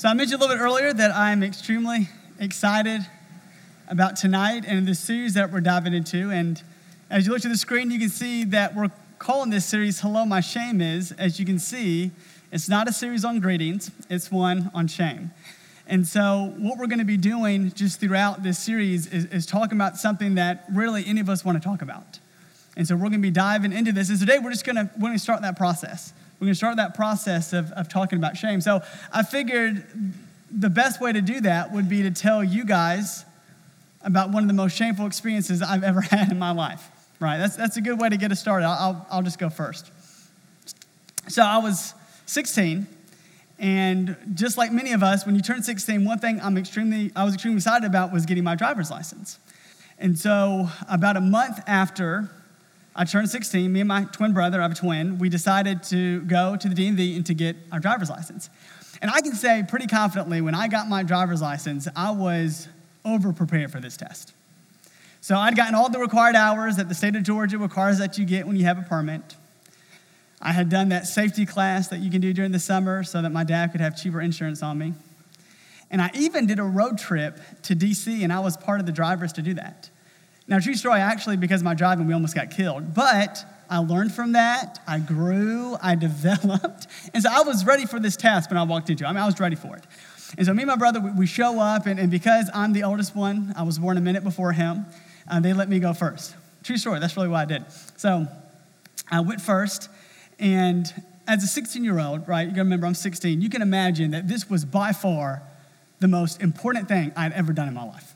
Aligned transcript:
So 0.00 0.08
I 0.08 0.14
mentioned 0.14 0.40
a 0.40 0.46
little 0.46 0.56
bit 0.56 0.62
earlier 0.62 0.94
that 0.94 1.14
I'm 1.14 1.42
extremely 1.42 2.08
excited 2.38 3.02
about 3.86 4.16
tonight 4.16 4.64
and 4.66 4.88
this 4.88 4.98
series 4.98 5.34
that 5.34 5.52
we're 5.52 5.60
diving 5.60 5.92
into. 5.92 6.30
And 6.30 6.62
as 7.10 7.26
you 7.26 7.32
look 7.34 7.42
to 7.42 7.50
the 7.50 7.56
screen, 7.58 7.90
you 7.90 7.98
can 7.98 8.08
see 8.08 8.44
that 8.44 8.74
we're 8.74 8.90
calling 9.18 9.50
this 9.50 9.66
series 9.66 10.00
Hello, 10.00 10.24
My 10.24 10.40
Shame 10.40 10.80
Is. 10.80 11.12
As 11.12 11.38
you 11.38 11.44
can 11.44 11.58
see, 11.58 12.12
it's 12.50 12.66
not 12.66 12.88
a 12.88 12.94
series 12.94 13.26
on 13.26 13.40
greetings, 13.40 13.90
it's 14.08 14.30
one 14.30 14.70
on 14.72 14.86
shame. 14.86 15.32
And 15.86 16.06
so, 16.06 16.54
what 16.56 16.78
we're 16.78 16.86
going 16.86 17.00
to 17.00 17.04
be 17.04 17.18
doing 17.18 17.70
just 17.72 18.00
throughout 18.00 18.42
this 18.42 18.58
series 18.58 19.06
is, 19.06 19.26
is 19.26 19.44
talking 19.44 19.76
about 19.76 19.98
something 19.98 20.36
that 20.36 20.64
really 20.72 21.04
any 21.06 21.20
of 21.20 21.28
us 21.28 21.44
want 21.44 21.62
to 21.62 21.68
talk 21.68 21.82
about. 21.82 22.20
And 22.74 22.88
so, 22.88 22.94
we're 22.94 23.10
going 23.10 23.12
to 23.12 23.18
be 23.18 23.30
diving 23.30 23.74
into 23.74 23.92
this. 23.92 24.08
And 24.08 24.18
today, 24.18 24.38
we're 24.38 24.52
just 24.52 24.64
going 24.64 24.76
to, 24.76 24.90
we're 24.94 25.08
going 25.08 25.12
to 25.12 25.18
start 25.18 25.42
that 25.42 25.58
process. 25.58 26.14
We're 26.40 26.46
going 26.46 26.54
to 26.54 26.58
start 26.58 26.76
that 26.78 26.94
process 26.94 27.52
of, 27.52 27.70
of 27.72 27.90
talking 27.90 28.18
about 28.18 28.34
shame. 28.34 28.62
So 28.62 28.80
I 29.12 29.22
figured 29.22 29.84
the 30.50 30.70
best 30.70 30.98
way 30.98 31.12
to 31.12 31.20
do 31.20 31.42
that 31.42 31.70
would 31.70 31.86
be 31.86 32.02
to 32.02 32.10
tell 32.10 32.42
you 32.42 32.64
guys 32.64 33.26
about 34.02 34.30
one 34.30 34.42
of 34.42 34.48
the 34.48 34.54
most 34.54 34.74
shameful 34.74 35.04
experiences 35.06 35.60
I've 35.60 35.84
ever 35.84 36.00
had 36.10 36.32
in 36.32 36.38
my 36.38 36.52
life, 36.52 36.88
right? 37.20 37.36
That's, 37.36 37.56
that's 37.56 37.76
a 37.76 37.82
good 37.82 38.00
way 38.00 38.08
to 38.08 38.16
get 38.16 38.32
us 38.32 38.40
started. 38.40 38.66
I'll, 38.66 38.78
I'll, 38.78 39.06
I'll 39.10 39.22
just 39.22 39.38
go 39.38 39.50
first. 39.50 39.90
So 41.28 41.42
I 41.42 41.58
was 41.58 41.92
16, 42.24 42.86
and 43.58 44.16
just 44.32 44.56
like 44.56 44.72
many 44.72 44.92
of 44.92 45.02
us, 45.02 45.26
when 45.26 45.34
you 45.34 45.42
turn 45.42 45.62
16, 45.62 46.06
one 46.06 46.20
thing 46.20 46.40
I'm 46.40 46.56
extremely, 46.56 47.12
I 47.14 47.24
was 47.24 47.34
extremely 47.34 47.58
excited 47.58 47.84
about 47.84 48.14
was 48.14 48.24
getting 48.24 48.44
my 48.44 48.54
driver's 48.54 48.90
license. 48.90 49.38
And 49.98 50.18
so 50.18 50.70
about 50.88 51.18
a 51.18 51.20
month 51.20 51.60
after 51.66 52.30
I 53.00 53.04
turned 53.04 53.30
16. 53.30 53.72
Me 53.72 53.80
and 53.80 53.88
my 53.88 54.04
twin 54.04 54.34
brother, 54.34 54.58
I 54.58 54.64
have 54.64 54.72
a 54.72 54.74
twin, 54.74 55.16
we 55.16 55.30
decided 55.30 55.82
to 55.84 56.20
go 56.20 56.54
to 56.54 56.68
the 56.68 56.74
DMV 56.74 57.16
and 57.16 57.24
to 57.24 57.32
get 57.32 57.56
our 57.72 57.80
driver's 57.80 58.10
license. 58.10 58.50
And 59.00 59.10
I 59.10 59.22
can 59.22 59.32
say 59.32 59.64
pretty 59.66 59.86
confidently, 59.86 60.42
when 60.42 60.54
I 60.54 60.68
got 60.68 60.86
my 60.86 61.02
driver's 61.02 61.40
license, 61.40 61.88
I 61.96 62.10
was 62.10 62.68
over 63.02 63.32
prepared 63.32 63.72
for 63.72 63.80
this 63.80 63.96
test. 63.96 64.34
So 65.22 65.34
I'd 65.34 65.56
gotten 65.56 65.74
all 65.74 65.88
the 65.88 65.98
required 65.98 66.36
hours 66.36 66.76
that 66.76 66.90
the 66.90 66.94
state 66.94 67.16
of 67.16 67.22
Georgia 67.22 67.56
requires 67.56 67.96
that 68.00 68.18
you 68.18 68.26
get 68.26 68.46
when 68.46 68.56
you 68.56 68.66
have 68.66 68.76
a 68.76 68.82
permit. 68.82 69.34
I 70.42 70.52
had 70.52 70.68
done 70.68 70.90
that 70.90 71.06
safety 71.06 71.46
class 71.46 71.88
that 71.88 72.00
you 72.00 72.10
can 72.10 72.20
do 72.20 72.34
during 72.34 72.52
the 72.52 72.60
summer 72.60 73.02
so 73.02 73.22
that 73.22 73.30
my 73.30 73.44
dad 73.44 73.72
could 73.72 73.80
have 73.80 73.96
cheaper 73.96 74.20
insurance 74.20 74.62
on 74.62 74.76
me. 74.76 74.92
And 75.90 76.02
I 76.02 76.10
even 76.12 76.46
did 76.46 76.58
a 76.58 76.64
road 76.64 76.98
trip 76.98 77.40
to 77.62 77.74
DC, 77.74 78.22
and 78.22 78.30
I 78.30 78.40
was 78.40 78.58
part 78.58 78.78
of 78.78 78.84
the 78.84 78.92
drivers 78.92 79.32
to 79.32 79.42
do 79.42 79.54
that. 79.54 79.88
Now, 80.50 80.58
true 80.58 80.74
story, 80.74 80.98
actually, 80.98 81.36
because 81.36 81.60
of 81.60 81.64
my 81.64 81.74
driving, 81.74 82.08
we 82.08 82.12
almost 82.12 82.34
got 82.34 82.50
killed. 82.50 82.92
But 82.92 83.44
I 83.70 83.78
learned 83.78 84.12
from 84.12 84.32
that. 84.32 84.80
I 84.86 84.98
grew. 84.98 85.76
I 85.80 85.94
developed. 86.08 86.88
And 87.14 87.22
so 87.22 87.30
I 87.32 87.42
was 87.42 87.64
ready 87.64 87.86
for 87.86 88.00
this 88.00 88.16
task 88.16 88.50
when 88.50 88.58
I 88.58 88.64
walked 88.64 88.90
into 88.90 89.04
it. 89.04 89.06
I 89.06 89.12
mean, 89.12 89.22
I 89.22 89.26
was 89.26 89.38
ready 89.38 89.54
for 89.54 89.76
it. 89.76 89.84
And 90.36 90.46
so 90.46 90.52
me 90.52 90.62
and 90.62 90.68
my 90.68 90.76
brother, 90.76 91.00
we 91.00 91.26
show 91.26 91.60
up, 91.60 91.86
and, 91.86 91.98
and 91.98 92.10
because 92.10 92.50
I'm 92.52 92.72
the 92.72 92.82
oldest 92.82 93.14
one, 93.14 93.52
I 93.56 93.62
was 93.62 93.78
born 93.78 93.96
a 93.96 94.00
minute 94.00 94.24
before 94.24 94.52
him, 94.52 94.86
uh, 95.28 95.38
they 95.40 95.52
let 95.52 95.68
me 95.68 95.78
go 95.78 95.92
first. 95.92 96.34
True 96.64 96.76
story. 96.76 96.98
That's 96.98 97.16
really 97.16 97.28
what 97.28 97.40
I 97.40 97.44
did. 97.44 97.64
So 97.96 98.26
I 99.10 99.20
went 99.20 99.40
first, 99.40 99.88
and 100.38 100.86
as 101.28 101.44
a 101.44 101.46
16 101.46 101.84
year 101.84 101.98
old, 101.98 102.26
right, 102.28 102.42
you 102.42 102.50
gotta 102.50 102.62
remember 102.62 102.86
I'm 102.86 102.94
16, 102.94 103.40
you 103.40 103.50
can 103.50 103.62
imagine 103.62 104.12
that 104.12 104.26
this 104.26 104.50
was 104.50 104.64
by 104.64 104.92
far 104.92 105.42
the 106.00 106.08
most 106.08 106.40
important 106.40 106.88
thing 106.88 107.12
I'd 107.16 107.32
ever 107.32 107.52
done 107.52 107.68
in 107.68 107.74
my 107.74 107.84
life. 107.84 108.14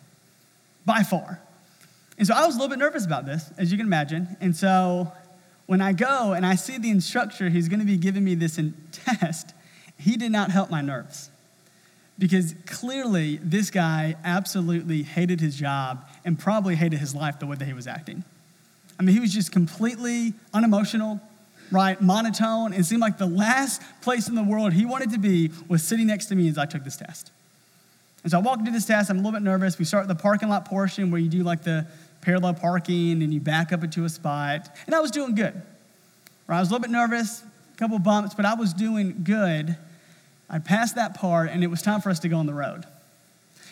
By 0.85 1.03
far. 1.03 1.41
And 2.19 2.27
so 2.27 2.35
I 2.35 2.47
was 2.47 2.55
a 2.55 2.59
little 2.59 2.71
bit 2.71 2.79
nervous 2.79 3.05
about 3.05 3.27
this, 3.27 3.51
as 3.59 3.73
you 3.73 3.79
can 3.79 3.87
imagine. 3.87 4.37
And 4.41 4.55
so 4.55 5.13
when 5.67 5.81
I 5.81 5.93
go 5.93 6.33
and 6.33 6.47
I 6.47 6.55
see 6.55 6.79
the 6.79 6.91
instructor 6.91 7.51
who's 7.51 7.69
going 7.69 7.81
to 7.81 7.87
be 7.87 7.97
giving 7.97 8.25
me 8.25 8.35
this 8.35 8.59
test, 8.93 9.55
he 9.99 10.17
did 10.17 10.33
not 10.33 10.51
help 10.51 10.71
my 10.71 10.81
nerves. 10.81 11.31
Because 12.17 12.55
clearly, 12.67 13.41
this 13.43 13.71
guy 13.71 14.15
absolutely 14.23 15.03
hated 15.03 15.41
his 15.41 15.57
job 15.57 16.09
and 16.25 16.39
probably 16.39 16.77
hated 16.77 17.01
his 17.01 17.13
life 17.15 17.41
the 17.41 17.47
way 17.47 17.57
that 17.57 17.65
he 17.65 17.73
was 17.73 17.89
acting. 17.89 18.23
I 19.01 19.03
mean, 19.03 19.15
he 19.15 19.21
was 19.21 19.33
just 19.33 19.51
completely 19.51 20.35
unemotional, 20.53 21.21
right? 21.73 22.01
Monotone. 22.01 22.73
It 22.73 22.85
seemed 22.85 23.01
like 23.01 23.19
the 23.19 23.27
last 23.27 23.83
place 24.01 24.29
in 24.29 24.37
the 24.37 24.45
world 24.45 24.73
he 24.73 24.87
wanted 24.87 25.11
to 25.11 25.19
be 25.19 25.51
was 25.69 25.83
sitting 25.83 26.07
next 26.07 26.27
to 26.27 26.37
me 26.37 26.49
as 26.49 26.57
I 26.57 26.67
took 26.67 26.85
this 26.85 26.97
test. 26.97 27.33
And 28.23 28.31
so 28.31 28.39
I 28.39 28.41
walk 28.41 28.61
into 28.61 28.71
this 28.71 28.87
test, 28.87 29.11
I'm 29.11 29.17
a 29.17 29.19
little 29.19 29.33
bit 29.33 29.43
nervous. 29.43 29.79
We 29.79 29.85
start 29.85 30.07
the 30.07 30.15
parking 30.15 30.49
lot 30.49 30.65
portion 30.65 31.11
where 31.11 31.21
you 31.21 31.29
do 31.29 31.43
like 31.43 31.63
the 31.65 31.87
parallel 32.25 32.55
parking 32.55 33.23
and 33.23 33.33
you 33.33 33.41
back 33.41 33.73
up 33.73 33.85
into 33.85 34.05
a 34.05 34.09
spot. 34.09 34.69
And 34.87 34.95
I 34.95 35.01
was 35.01 35.11
doing 35.11 35.35
good. 35.35 35.55
Right? 36.47 36.57
I 36.57 36.61
was 36.61 36.71
a 36.71 36.73
little 36.73 36.83
bit 36.83 36.91
nervous, 36.91 37.43
a 37.43 37.79
couple 37.79 37.99
bumps, 37.99 38.35
but 38.35 38.45
I 38.45 38.55
was 38.55 38.73
doing 38.73 39.23
good. 39.25 39.77
I 40.49 40.59
passed 40.59 40.97
that 40.97 41.15
part 41.15 41.51
and 41.51 41.63
it 41.63 41.69
was 41.69 41.83
time 41.83 42.01
for 42.01 42.11
us 42.11 42.19
to 42.21 42.29
go 42.29 42.39
on 42.39 42.47
the 42.47 42.55
road. 42.55 42.85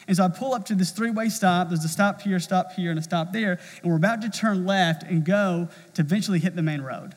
And 0.08 0.16
so 0.16 0.24
I 0.24 0.28
pull 0.28 0.52
up 0.52 0.66
to 0.66 0.74
this 0.74 0.90
three 0.90 1.10
way 1.10 1.28
stop. 1.28 1.68
There's 1.68 1.84
a 1.84 1.88
stop 1.88 2.22
here, 2.22 2.38
stop 2.40 2.72
here, 2.72 2.90
and 2.90 2.98
a 2.98 3.02
stop 3.02 3.32
there. 3.32 3.58
And 3.82 3.90
we're 3.90 3.96
about 3.96 4.20
to 4.22 4.30
turn 4.30 4.66
left 4.66 5.04
and 5.04 5.24
go 5.24 5.68
to 5.94 6.02
eventually 6.02 6.38
hit 6.38 6.56
the 6.56 6.62
main 6.62 6.80
road. 6.80 7.14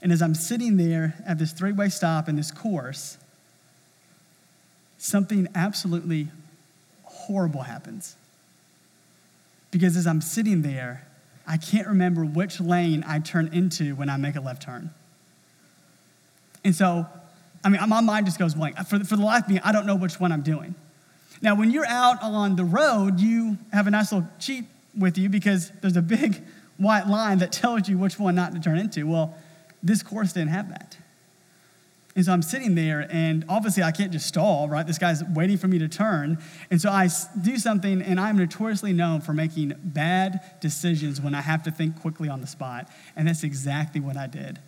And 0.00 0.12
as 0.12 0.22
I'm 0.22 0.34
sitting 0.34 0.76
there 0.76 1.14
at 1.26 1.38
this 1.38 1.52
three 1.52 1.72
way 1.72 1.88
stop 1.88 2.28
in 2.28 2.36
this 2.36 2.50
course, 2.50 3.18
something 4.98 5.48
absolutely 5.54 6.28
horrible 7.02 7.62
happens. 7.62 8.16
Because 9.70 9.96
as 9.96 10.06
I'm 10.06 10.20
sitting 10.20 10.62
there, 10.62 11.06
I 11.46 11.56
can't 11.56 11.86
remember 11.86 12.24
which 12.24 12.60
lane 12.60 13.04
I 13.06 13.18
turn 13.20 13.48
into 13.52 13.94
when 13.94 14.08
I 14.08 14.16
make 14.16 14.36
a 14.36 14.40
left 14.40 14.62
turn. 14.62 14.90
And 16.64 16.74
so, 16.74 17.06
I 17.64 17.68
mean, 17.68 17.80
my 17.88 18.00
mind 18.00 18.26
just 18.26 18.38
goes 18.38 18.54
blank. 18.54 18.76
For, 18.86 18.98
for 19.04 19.16
the 19.16 19.24
life 19.24 19.44
of 19.44 19.50
me, 19.50 19.60
I 19.62 19.72
don't 19.72 19.86
know 19.86 19.96
which 19.96 20.20
one 20.20 20.32
I'm 20.32 20.42
doing. 20.42 20.74
Now, 21.40 21.54
when 21.54 21.70
you're 21.70 21.86
out 21.86 22.22
on 22.22 22.56
the 22.56 22.64
road, 22.64 23.20
you 23.20 23.58
have 23.72 23.86
a 23.86 23.90
nice 23.90 24.12
little 24.12 24.28
cheat 24.38 24.64
with 24.96 25.16
you 25.16 25.28
because 25.28 25.70
there's 25.80 25.96
a 25.96 26.02
big 26.02 26.42
white 26.76 27.06
line 27.06 27.38
that 27.38 27.52
tells 27.52 27.88
you 27.88 27.98
which 27.98 28.18
one 28.18 28.34
not 28.34 28.52
to 28.54 28.60
turn 28.60 28.78
into. 28.78 29.06
Well, 29.06 29.34
this 29.82 30.02
course 30.02 30.32
didn't 30.32 30.50
have 30.50 30.68
that. 30.70 30.96
And 32.18 32.24
so 32.24 32.32
I'm 32.32 32.42
sitting 32.42 32.74
there, 32.74 33.06
and 33.12 33.44
obviously 33.48 33.84
I 33.84 33.92
can't 33.92 34.10
just 34.10 34.26
stall, 34.26 34.68
right? 34.68 34.84
This 34.84 34.98
guy's 34.98 35.22
waiting 35.22 35.56
for 35.56 35.68
me 35.68 35.78
to 35.78 35.86
turn. 35.86 36.38
And 36.68 36.80
so 36.80 36.90
I 36.90 37.08
do 37.40 37.58
something, 37.58 38.02
and 38.02 38.18
I'm 38.18 38.36
notoriously 38.36 38.92
known 38.92 39.20
for 39.20 39.32
making 39.32 39.74
bad 39.84 40.40
decisions 40.60 41.20
when 41.20 41.32
I 41.32 41.42
have 41.42 41.62
to 41.62 41.70
think 41.70 42.00
quickly 42.00 42.28
on 42.28 42.40
the 42.40 42.48
spot. 42.48 42.90
And 43.14 43.28
that's 43.28 43.44
exactly 43.44 44.00
what 44.00 44.16
I 44.16 44.26
did. 44.26 44.58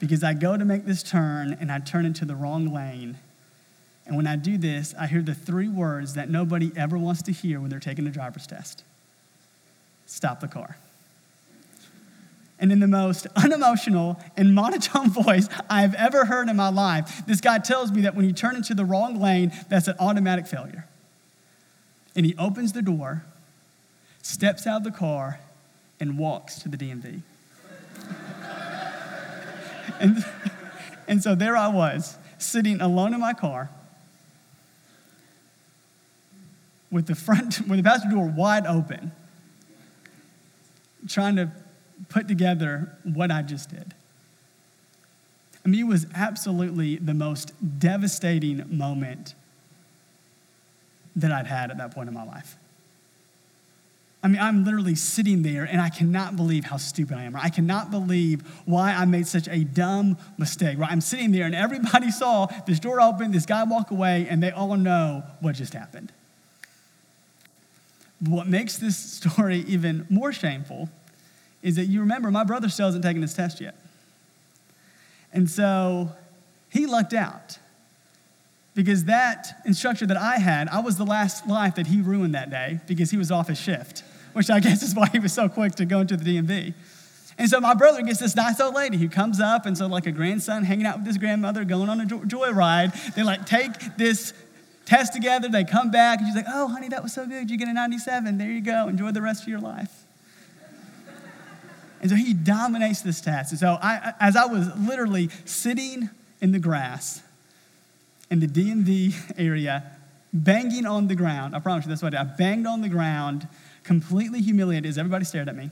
Because 0.00 0.24
I 0.24 0.34
go 0.34 0.56
to 0.56 0.64
make 0.64 0.86
this 0.86 1.04
turn, 1.04 1.56
and 1.60 1.70
I 1.70 1.78
turn 1.78 2.04
into 2.04 2.24
the 2.24 2.34
wrong 2.34 2.74
lane. 2.74 3.16
And 4.04 4.16
when 4.16 4.26
I 4.26 4.34
do 4.34 4.58
this, 4.58 4.92
I 4.98 5.06
hear 5.06 5.22
the 5.22 5.36
three 5.36 5.68
words 5.68 6.14
that 6.14 6.28
nobody 6.28 6.72
ever 6.76 6.98
wants 6.98 7.22
to 7.22 7.32
hear 7.32 7.60
when 7.60 7.70
they're 7.70 7.78
taking 7.78 8.08
a 8.08 8.10
driver's 8.10 8.48
test 8.48 8.82
stop 10.04 10.40
the 10.40 10.48
car 10.48 10.76
and 12.58 12.72
in 12.72 12.80
the 12.80 12.88
most 12.88 13.26
unemotional 13.36 14.18
and 14.36 14.54
monotone 14.54 15.10
voice 15.10 15.48
I've 15.68 15.94
ever 15.94 16.24
heard 16.24 16.48
in 16.48 16.56
my 16.56 16.70
life, 16.70 17.24
this 17.26 17.40
guy 17.40 17.58
tells 17.58 17.92
me 17.92 18.02
that 18.02 18.14
when 18.14 18.24
you 18.24 18.32
turn 18.32 18.56
into 18.56 18.74
the 18.74 18.84
wrong 18.84 19.20
lane, 19.20 19.52
that's 19.68 19.88
an 19.88 19.96
automatic 19.98 20.46
failure. 20.46 20.86
And 22.14 22.24
he 22.24 22.34
opens 22.38 22.72
the 22.72 22.82
door, 22.82 23.24
steps 24.22 24.66
out 24.66 24.78
of 24.78 24.84
the 24.84 24.90
car, 24.90 25.40
and 26.00 26.18
walks 26.18 26.58
to 26.60 26.68
the 26.68 26.76
DMV. 26.76 27.20
and, 30.00 30.24
and 31.06 31.22
so 31.22 31.34
there 31.34 31.56
I 31.56 31.68
was, 31.68 32.16
sitting 32.38 32.80
alone 32.80 33.14
in 33.14 33.20
my 33.20 33.32
car 33.32 33.70
with 36.90 37.06
the 37.06 37.14
front, 37.14 37.60
with 37.68 37.78
the 37.78 37.82
passenger 37.82 38.16
door 38.16 38.26
wide 38.26 38.66
open, 38.66 39.12
trying 41.06 41.36
to 41.36 41.50
put 42.08 42.28
together 42.28 42.96
what 43.04 43.30
I 43.30 43.42
just 43.42 43.70
did. 43.70 43.94
I 45.64 45.68
mean, 45.68 45.80
it 45.80 45.88
was 45.88 46.06
absolutely 46.14 46.96
the 46.96 47.14
most 47.14 47.52
devastating 47.80 48.64
moment 48.68 49.34
that 51.16 51.32
I'd 51.32 51.46
had 51.46 51.70
at 51.70 51.78
that 51.78 51.92
point 51.94 52.08
in 52.08 52.14
my 52.14 52.24
life. 52.24 52.56
I 54.22 54.28
mean, 54.28 54.40
I'm 54.40 54.64
literally 54.64 54.94
sitting 54.94 55.42
there 55.42 55.64
and 55.64 55.80
I 55.80 55.88
cannot 55.88 56.36
believe 56.36 56.64
how 56.64 56.76
stupid 56.78 57.16
I 57.16 57.24
am. 57.24 57.34
Right? 57.34 57.44
I 57.44 57.48
cannot 57.48 57.90
believe 57.90 58.42
why 58.64 58.92
I 58.92 59.04
made 59.04 59.26
such 59.26 59.48
a 59.48 59.64
dumb 59.64 60.18
mistake. 60.38 60.78
Right? 60.78 60.90
I'm 60.90 61.00
sitting 61.00 61.32
there 61.32 61.46
and 61.46 61.54
everybody 61.54 62.10
saw 62.12 62.46
this 62.66 62.80
door 62.80 63.00
open, 63.00 63.30
this 63.32 63.46
guy 63.46 63.64
walk 63.64 63.90
away, 63.90 64.26
and 64.28 64.42
they 64.42 64.50
all 64.50 64.76
know 64.76 65.22
what 65.40 65.54
just 65.54 65.74
happened. 65.74 66.12
What 68.20 68.46
makes 68.46 68.78
this 68.78 68.96
story 69.24 69.64
even 69.68 70.06
more 70.10 70.32
shameful 70.32 70.90
is 71.66 71.74
that 71.74 71.86
you 71.86 71.98
remember 71.98 72.30
my 72.30 72.44
brother 72.44 72.68
still 72.68 72.86
hasn't 72.86 73.02
taken 73.02 73.20
his 73.20 73.34
test 73.34 73.60
yet. 73.60 73.74
And 75.32 75.50
so 75.50 76.12
he 76.68 76.86
lucked 76.86 77.12
out 77.12 77.58
because 78.76 79.06
that 79.06 79.60
instructor 79.64 80.06
that 80.06 80.16
I 80.16 80.36
had, 80.36 80.68
I 80.68 80.78
was 80.78 80.96
the 80.96 81.04
last 81.04 81.48
life 81.48 81.74
that 81.74 81.88
he 81.88 82.00
ruined 82.00 82.36
that 82.36 82.50
day 82.50 82.78
because 82.86 83.10
he 83.10 83.16
was 83.16 83.32
off 83.32 83.48
his 83.48 83.58
shift, 83.58 84.04
which 84.32 84.48
I 84.48 84.60
guess 84.66 84.80
is 84.84 84.94
why 84.94 85.08
he 85.08 85.18
was 85.18 85.32
so 85.32 85.48
quick 85.48 85.74
to 85.74 85.84
go 85.84 85.98
into 85.98 86.16
the 86.16 86.38
DMV. 86.38 86.72
And 87.36 87.50
so 87.50 87.58
my 87.58 87.74
brother 87.74 88.00
gets 88.02 88.20
this 88.20 88.36
nice 88.36 88.60
old 88.60 88.76
lady 88.76 88.96
who 88.96 89.08
comes 89.08 89.40
up, 89.40 89.66
and 89.66 89.76
so 89.76 89.88
like 89.88 90.06
a 90.06 90.12
grandson 90.12 90.62
hanging 90.62 90.86
out 90.86 90.98
with 90.98 91.06
his 91.06 91.18
grandmother, 91.18 91.64
going 91.64 91.88
on 91.88 92.00
a 92.00 92.04
joyride. 92.04 93.14
They 93.14 93.24
like 93.24 93.44
take 93.44 93.96
this 93.96 94.32
test 94.84 95.12
together. 95.12 95.48
They 95.48 95.64
come 95.64 95.90
back, 95.90 96.20
and 96.20 96.28
she's 96.28 96.36
like, 96.36 96.46
"Oh, 96.48 96.68
honey, 96.68 96.88
that 96.90 97.02
was 97.02 97.12
so 97.12 97.26
good. 97.26 97.50
You 97.50 97.58
get 97.58 97.68
a 97.68 97.74
97. 97.74 98.38
There 98.38 98.50
you 98.50 98.62
go. 98.62 98.88
Enjoy 98.88 99.10
the 99.10 99.20
rest 99.20 99.42
of 99.42 99.48
your 99.48 99.60
life." 99.60 100.05
And 102.00 102.10
so 102.10 102.16
he 102.16 102.32
dominates 102.34 103.02
this 103.02 103.20
test. 103.20 103.52
And 103.52 103.60
so 103.60 103.78
I, 103.80 104.12
as 104.20 104.36
I 104.36 104.46
was 104.46 104.68
literally 104.76 105.30
sitting 105.44 106.10
in 106.40 106.52
the 106.52 106.58
grass 106.58 107.22
in 108.30 108.40
the 108.40 108.46
DMV 108.46 109.34
area, 109.38 109.84
banging 110.32 110.86
on 110.86 111.08
the 111.08 111.14
ground. 111.14 111.54
I 111.54 111.60
promise 111.60 111.84
you 111.84 111.88
that's 111.88 112.02
what 112.02 112.14
I 112.14 112.22
did. 112.24 112.32
I 112.32 112.36
banged 112.36 112.66
on 112.66 112.80
the 112.80 112.88
ground, 112.88 113.48
completely 113.84 114.40
humiliated 114.40 114.88
as 114.88 114.98
everybody 114.98 115.24
stared 115.24 115.48
at 115.48 115.56
me. 115.56 115.70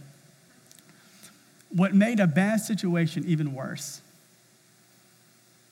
What 1.70 1.94
made 1.94 2.20
a 2.20 2.26
bad 2.26 2.60
situation 2.60 3.24
even 3.26 3.52
worse 3.52 4.00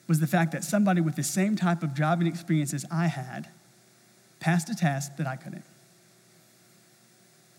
was 0.09 0.19
the 0.19 0.27
fact 0.27 0.53
that 0.53 0.65
somebody 0.65 1.01
with 1.01 1.15
the 1.15 1.23
same 1.23 1.57
type 1.57 1.83
of 1.83 1.95
driving 1.95 2.27
experience 2.27 2.75
as 2.75 2.85
I 2.91 3.07
had 3.07 3.49
passed 4.41 4.69
a 4.69 4.75
test 4.75 5.17
that 5.17 5.27
I 5.27 5.37
couldn't. 5.37 5.65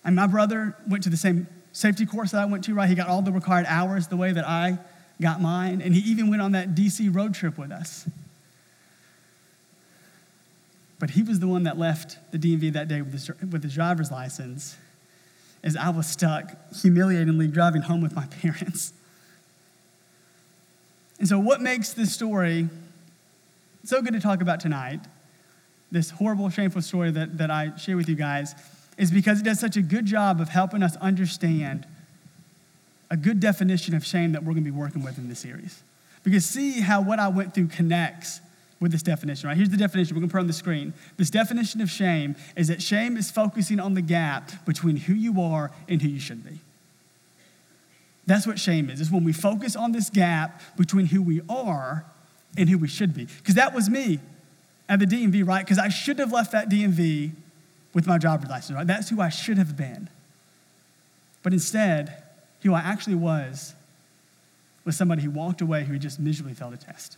And 0.03 0.15
my 0.15 0.27
brother 0.27 0.75
went 0.87 1.03
to 1.05 1.09
the 1.09 1.17
same 1.17 1.47
safety 1.73 2.05
course 2.05 2.31
that 2.31 2.41
I 2.41 2.45
went 2.45 2.63
to, 2.65 2.73
right? 2.73 2.87
He 2.87 2.95
got 2.95 3.09
all 3.09 3.21
the 3.21 3.31
required 3.31 3.65
hours 3.67 4.07
the 4.07 4.15
way 4.15 4.31
that 4.31 4.47
I 4.47 4.77
got 5.21 5.41
mine. 5.41 5.81
And 5.81 5.93
he 5.93 6.09
even 6.11 6.29
went 6.29 6.41
on 6.41 6.53
that 6.53 6.75
DC 6.75 7.13
road 7.13 7.33
trip 7.33 7.57
with 7.57 7.71
us. 7.71 8.07
But 10.99 11.09
he 11.09 11.23
was 11.23 11.39
the 11.41 11.47
one 11.47 11.63
that 11.63 11.77
left 11.77 12.17
the 12.31 12.37
DMV 12.37 12.71
that 12.73 12.87
day 12.87 13.01
with 13.01 13.11
his, 13.11 13.29
with 13.51 13.63
his 13.63 13.73
driver's 13.73 14.09
license 14.09 14.77
as 15.63 15.75
I 15.75 15.89
was 15.89 16.07
stuck 16.07 16.55
humiliatingly 16.81 17.47
driving 17.47 17.81
home 17.81 18.01
with 18.01 18.15
my 18.15 18.25
parents. 18.41 18.93
And 21.19 21.27
so, 21.27 21.39
what 21.39 21.61
makes 21.61 21.93
this 21.93 22.13
story 22.13 22.69
so 23.83 24.01
good 24.01 24.13
to 24.13 24.19
talk 24.19 24.41
about 24.41 24.59
tonight, 24.59 25.01
this 25.91 26.09
horrible, 26.09 26.49
shameful 26.49 26.81
story 26.81 27.11
that, 27.11 27.37
that 27.37 27.51
I 27.51 27.75
share 27.77 27.97
with 27.97 28.09
you 28.09 28.15
guys, 28.15 28.55
is 28.97 29.11
because 29.11 29.39
it 29.39 29.43
does 29.43 29.59
such 29.59 29.77
a 29.77 29.81
good 29.81 30.05
job 30.05 30.39
of 30.39 30.49
helping 30.49 30.83
us 30.83 30.95
understand 30.97 31.85
a 33.09 33.17
good 33.17 33.39
definition 33.39 33.95
of 33.95 34.05
shame 34.05 34.31
that 34.31 34.43
we're 34.43 34.53
going 34.53 34.63
to 34.63 34.71
be 34.71 34.77
working 34.77 35.03
with 35.03 35.17
in 35.17 35.29
this 35.29 35.39
series. 35.39 35.83
Because 36.23 36.45
see 36.45 36.81
how 36.81 37.01
what 37.01 37.19
I 37.19 37.27
went 37.27 37.53
through 37.53 37.67
connects 37.67 38.39
with 38.79 38.91
this 38.91 39.03
definition, 39.03 39.47
right? 39.47 39.55
Here's 39.55 39.69
the 39.69 39.77
definition. 39.77 40.15
We're 40.15 40.21
going 40.21 40.29
to 40.29 40.33
put 40.33 40.41
on 40.41 40.47
the 40.47 40.53
screen. 40.53 40.93
This 41.17 41.29
definition 41.29 41.79
of 41.81 41.89
shame 41.89 42.35
is 42.55 42.67
that 42.67 42.81
shame 42.81 43.17
is 43.17 43.31
focusing 43.31 43.79
on 43.79 43.93
the 43.93 44.01
gap 44.01 44.65
between 44.65 44.97
who 44.97 45.13
you 45.13 45.41
are 45.41 45.71
and 45.87 46.01
who 46.01 46.09
you 46.09 46.19
should 46.19 46.43
be. 46.43 46.59
That's 48.25 48.47
what 48.47 48.59
shame 48.59 48.89
is. 48.89 49.01
It's 49.01 49.11
when 49.11 49.23
we 49.23 49.33
focus 49.33 49.75
on 49.75 49.91
this 49.91 50.09
gap 50.09 50.61
between 50.77 51.07
who 51.07 51.21
we 51.21 51.41
are 51.49 52.05
and 52.57 52.69
who 52.69 52.77
we 52.77 52.87
should 52.87 53.13
be. 53.13 53.25
Because 53.25 53.55
that 53.55 53.73
was 53.73 53.89
me 53.89 54.19
at 54.87 54.99
the 54.99 55.05
DMV, 55.05 55.47
right? 55.47 55.65
Because 55.65 55.79
I 55.79 55.89
should 55.89 56.19
have 56.19 56.31
left 56.31 56.51
that 56.51 56.69
DMV 56.69 57.31
with 57.93 58.07
my 58.07 58.17
driver's 58.17 58.49
license, 58.49 58.75
right? 58.75 58.87
That's 58.87 59.09
who 59.09 59.21
I 59.21 59.29
should 59.29 59.57
have 59.57 59.77
been. 59.77 60.09
But 61.43 61.53
instead, 61.53 62.23
who 62.61 62.73
I 62.73 62.79
actually 62.79 63.15
was 63.15 63.73
was 64.85 64.97
somebody 64.97 65.21
who 65.21 65.29
walked 65.29 65.61
away 65.61 65.83
who 65.83 65.97
just 65.97 66.19
miserably 66.19 66.53
failed 66.53 66.73
a 66.73 66.77
test. 66.77 67.17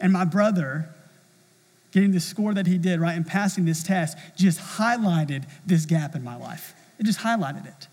And 0.00 0.12
my 0.12 0.24
brother, 0.24 0.88
getting 1.92 2.12
the 2.12 2.20
score 2.20 2.54
that 2.54 2.66
he 2.66 2.78
did, 2.78 3.00
right, 3.00 3.16
and 3.16 3.26
passing 3.26 3.64
this 3.64 3.82
test, 3.82 4.16
just 4.36 4.60
highlighted 4.60 5.44
this 5.64 5.86
gap 5.86 6.14
in 6.14 6.22
my 6.22 6.36
life. 6.36 6.74
It 6.98 7.04
just 7.04 7.20
highlighted 7.20 7.66
it. 7.66 7.88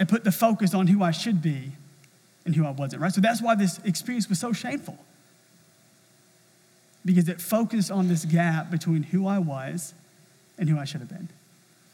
It 0.00 0.08
put 0.08 0.24
the 0.24 0.32
focus 0.32 0.74
on 0.74 0.86
who 0.86 1.02
I 1.02 1.10
should 1.10 1.42
be 1.42 1.72
and 2.44 2.54
who 2.54 2.64
I 2.64 2.70
wasn't, 2.70 3.02
right? 3.02 3.12
So 3.12 3.20
that's 3.20 3.42
why 3.42 3.54
this 3.54 3.78
experience 3.84 4.28
was 4.28 4.38
so 4.38 4.52
shameful. 4.52 4.98
Because 7.14 7.28
it 7.28 7.40
focused 7.40 7.90
on 7.90 8.08
this 8.08 8.24
gap 8.24 8.70
between 8.70 9.02
who 9.04 9.26
I 9.26 9.38
was 9.38 9.94
and 10.58 10.68
who 10.68 10.78
I 10.78 10.84
should 10.84 11.00
have 11.00 11.08
been. 11.08 11.28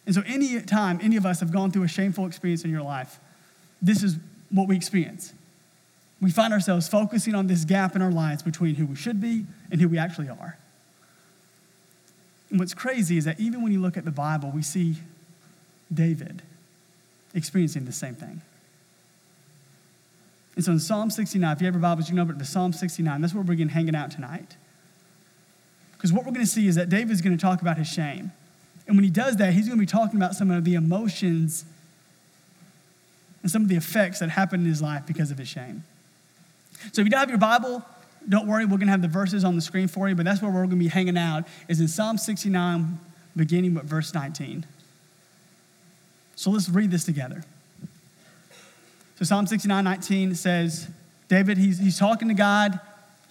And 0.07 0.15
so, 0.15 0.23
any 0.27 0.61
time 0.63 0.99
any 1.03 1.17
of 1.17 1.25
us 1.25 1.41
have 1.41 1.53
gone 1.53 1.71
through 1.71 1.85
a 1.85 1.89
shameful 1.89 2.27
experience 2.27 2.65
in 2.65 2.71
your 2.71 2.83
life, 2.83 3.21
this 3.81 4.03
is 4.03 4.17
what 4.51 4.67
we 4.67 4.77
experience 4.77 5.33
we 6.25 6.31
find 6.31 6.55
ourselves 6.55 6.89
focusing 6.89 7.35
on 7.35 7.49
this 7.49 7.67
gap 7.67 7.95
in 7.95 8.01
our 8.01 8.11
lives 8.11 8.43
between 8.43 8.77
who 8.77 8.87
we 8.87 8.97
should 8.97 9.21
be 9.21 9.45
and 9.71 9.79
who 9.79 9.89
we 9.89 9.99
actually 9.99 10.31
are. 10.31 10.57
And 12.49 12.59
what's 12.59 12.73
crazy 12.73 13.19
is 13.19 13.27
that 13.27 13.39
even 13.39 13.63
when 13.63 13.73
you 13.73 13.81
look 13.81 13.99
at 13.99 14.07
the 14.07 14.11
Bible, 14.11 14.51
we 14.51 14.63
see 14.63 14.97
David 15.93 16.41
experiencing 17.35 17.85
the 17.85 17.93
same 17.93 18.15
thing. 18.15 18.41
And 20.57 20.65
so 20.65 20.73
in 20.73 20.81
Psalm 20.81 21.11
69, 21.11 21.53
if 21.53 21.61
you 21.61 21.67
have 21.67 21.75
your 21.75 21.83
Bibles, 21.83 22.09
you 22.09 22.15
know 22.15 22.25
but 22.25 22.39
the 22.39 22.45
Psalm 22.47 22.73
69, 22.73 23.21
that's 23.21 23.35
where 23.35 23.43
we're 23.43 23.57
going 23.57 23.69
hanging 23.69 23.95
out 23.95 24.11
tonight. 24.11 24.57
Because 26.05 26.13
what 26.13 26.27
we're 26.27 26.33
going 26.33 26.45
to 26.45 26.53
see 26.53 26.67
is 26.67 26.75
that 26.75 26.91
David's 26.91 27.23
going 27.23 27.35
to 27.35 27.41
talk 27.41 27.63
about 27.63 27.79
his 27.79 27.89
shame. 27.89 28.31
And 28.87 28.95
when 28.95 29.05
he 29.05 29.11
does 29.11 29.37
that, 29.37 29.55
he's 29.55 29.69
going 29.69 29.79
to 29.79 29.83
be 29.83 29.87
talking 29.87 30.17
about 30.21 30.35
some 30.35 30.51
of 30.51 30.63
the 30.63 30.75
emotions 30.75 31.65
and 33.41 33.51
some 33.51 33.63
of 33.63 33.71
the 33.71 33.77
effects 33.77 34.19
that 34.19 34.29
happened 34.29 34.65
in 34.65 34.69
his 34.69 34.83
life 34.83 35.07
because 35.07 35.31
of 35.31 35.39
his 35.39 35.49
shame. 35.49 35.83
So 36.93 37.01
if 37.01 37.07
you 37.07 37.11
don't 37.11 37.21
have 37.21 37.31
your 37.31 37.39
Bible, 37.39 37.83
don't 38.29 38.47
worry, 38.47 38.67
we're 38.67 38.77
going 38.77 38.89
to 38.89 38.91
have 38.91 39.01
the 39.01 39.09
verses 39.09 39.45
on 39.45 39.55
the 39.57 39.63
screen 39.63 39.89
for 39.89 40.07
you, 40.07 40.15
but 40.15 40.27
that's 40.27 40.43
where 40.43 40.51
we're 40.51 40.67
going 40.67 40.73
to 40.73 40.77
be 40.77 40.89
hanging 40.89 41.17
out, 41.17 41.45
is 41.69 41.81
in 41.81 41.89
Psalm 41.89 42.19
69, 42.19 43.01
beginning 43.35 43.73
with 43.73 43.85
verse 43.85 44.13
19. 44.13 44.67
So 46.37 46.51
let's 46.51 46.69
read 46.69 46.91
this 46.91 47.05
together. 47.05 47.45
So 49.19 49.25
Psalm 49.25 49.47
69, 49.47 49.83
19 49.83 50.35
says, 50.35 50.87
David, 51.29 51.57
he's, 51.57 51.79
he's 51.79 51.99
talking 51.99 52.29
to 52.29 52.35
God. 52.35 52.79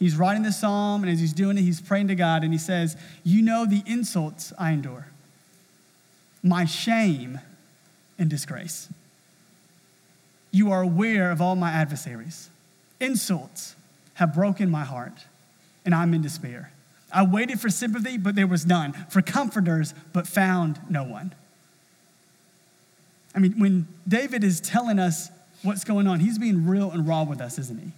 He's 0.04 0.18
writing 0.18 0.44
this 0.44 0.60
psalm, 0.60 1.02
and 1.02 1.10
as 1.10 1.22
he's 1.22 1.32
doing 1.32 1.58
it, 1.58 1.62
he's 1.62 1.80
praying 1.80 2.10
to 2.10 2.16
God, 2.16 2.44
and 2.44 2.52
he 2.52 2.60
says, 2.60 2.98
You 3.24 3.42
know 3.42 3.66
the 3.66 3.84
insults 3.86 4.52
I 4.60 4.72
endure, 4.72 5.08
my 6.44 6.66
shame 6.66 7.40
and 8.20 8.30
disgrace. 8.30 8.90
You 10.52 10.74
are 10.74 10.82
aware 10.82 11.32
of 11.32 11.40
all 11.42 11.56
my 11.56 11.72
adversaries. 11.72 12.50
Insults 13.00 13.78
have 14.16 14.34
broken 14.34 14.70
my 14.70 14.84
heart, 14.84 15.24
and 15.86 15.96
I'm 15.96 16.14
in 16.14 16.22
despair. 16.22 16.74
I 17.10 17.24
waited 17.24 17.62
for 17.62 17.70
sympathy, 17.70 18.18
but 18.18 18.36
there 18.36 18.46
was 18.46 18.66
none, 18.66 18.92
for 19.08 19.22
comforters, 19.22 19.94
but 20.12 20.28
found 20.28 20.82
no 20.90 21.06
one. 21.06 21.34
I 23.34 23.40
mean, 23.40 23.58
when 23.58 23.88
David 24.06 24.44
is 24.44 24.60
telling 24.60 25.00
us 25.00 25.30
what's 25.62 25.86
going 25.86 26.08
on, 26.08 26.20
he's 26.20 26.38
being 26.38 26.68
real 26.68 26.92
and 26.92 27.08
raw 27.08 27.24
with 27.24 27.40
us, 27.40 27.58
isn't 27.58 27.80
he? 27.80 27.92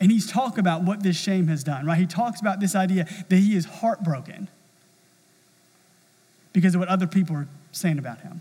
And 0.00 0.10
he's 0.10 0.30
talking 0.30 0.60
about 0.60 0.82
what 0.82 1.02
this 1.02 1.16
shame 1.16 1.48
has 1.48 1.62
done, 1.62 1.84
right? 1.84 1.98
He 1.98 2.06
talks 2.06 2.40
about 2.40 2.58
this 2.58 2.74
idea 2.74 3.06
that 3.28 3.36
he 3.36 3.54
is 3.54 3.66
heartbroken 3.66 4.48
because 6.52 6.74
of 6.74 6.80
what 6.80 6.88
other 6.88 7.06
people 7.06 7.36
are 7.36 7.48
saying 7.70 7.98
about 7.98 8.20
him. 8.20 8.40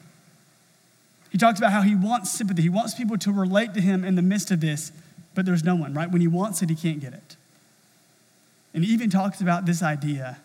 He 1.30 1.38
talks 1.38 1.60
about 1.60 1.72
how 1.72 1.82
he 1.82 1.96
wants 1.96 2.32
sympathy. 2.32 2.62
He 2.62 2.70
wants 2.70 2.96
people 2.96 3.18
to 3.20 3.32
relate 3.32 3.74
to 3.74 3.82
him 3.82 4.04
in 4.04 4.16
the 4.16 4.22
midst 4.22 4.51
of 4.51 4.62
this, 4.62 4.92
but 5.36 5.46
there's 5.46 5.63
no 5.63 5.75
one, 5.75 5.94
right? 5.94 6.10
When 6.10 6.22
he 6.22 6.28
wants 6.28 6.62
it, 6.62 6.70
he 6.70 6.75
can't 6.75 7.00
get 7.00 7.13
it. 7.13 7.36
And 8.74 8.84
he 8.84 8.92
even 8.94 9.10
talks 9.10 9.42
about 9.42 9.66
this 9.66 9.84
idea 9.84 10.39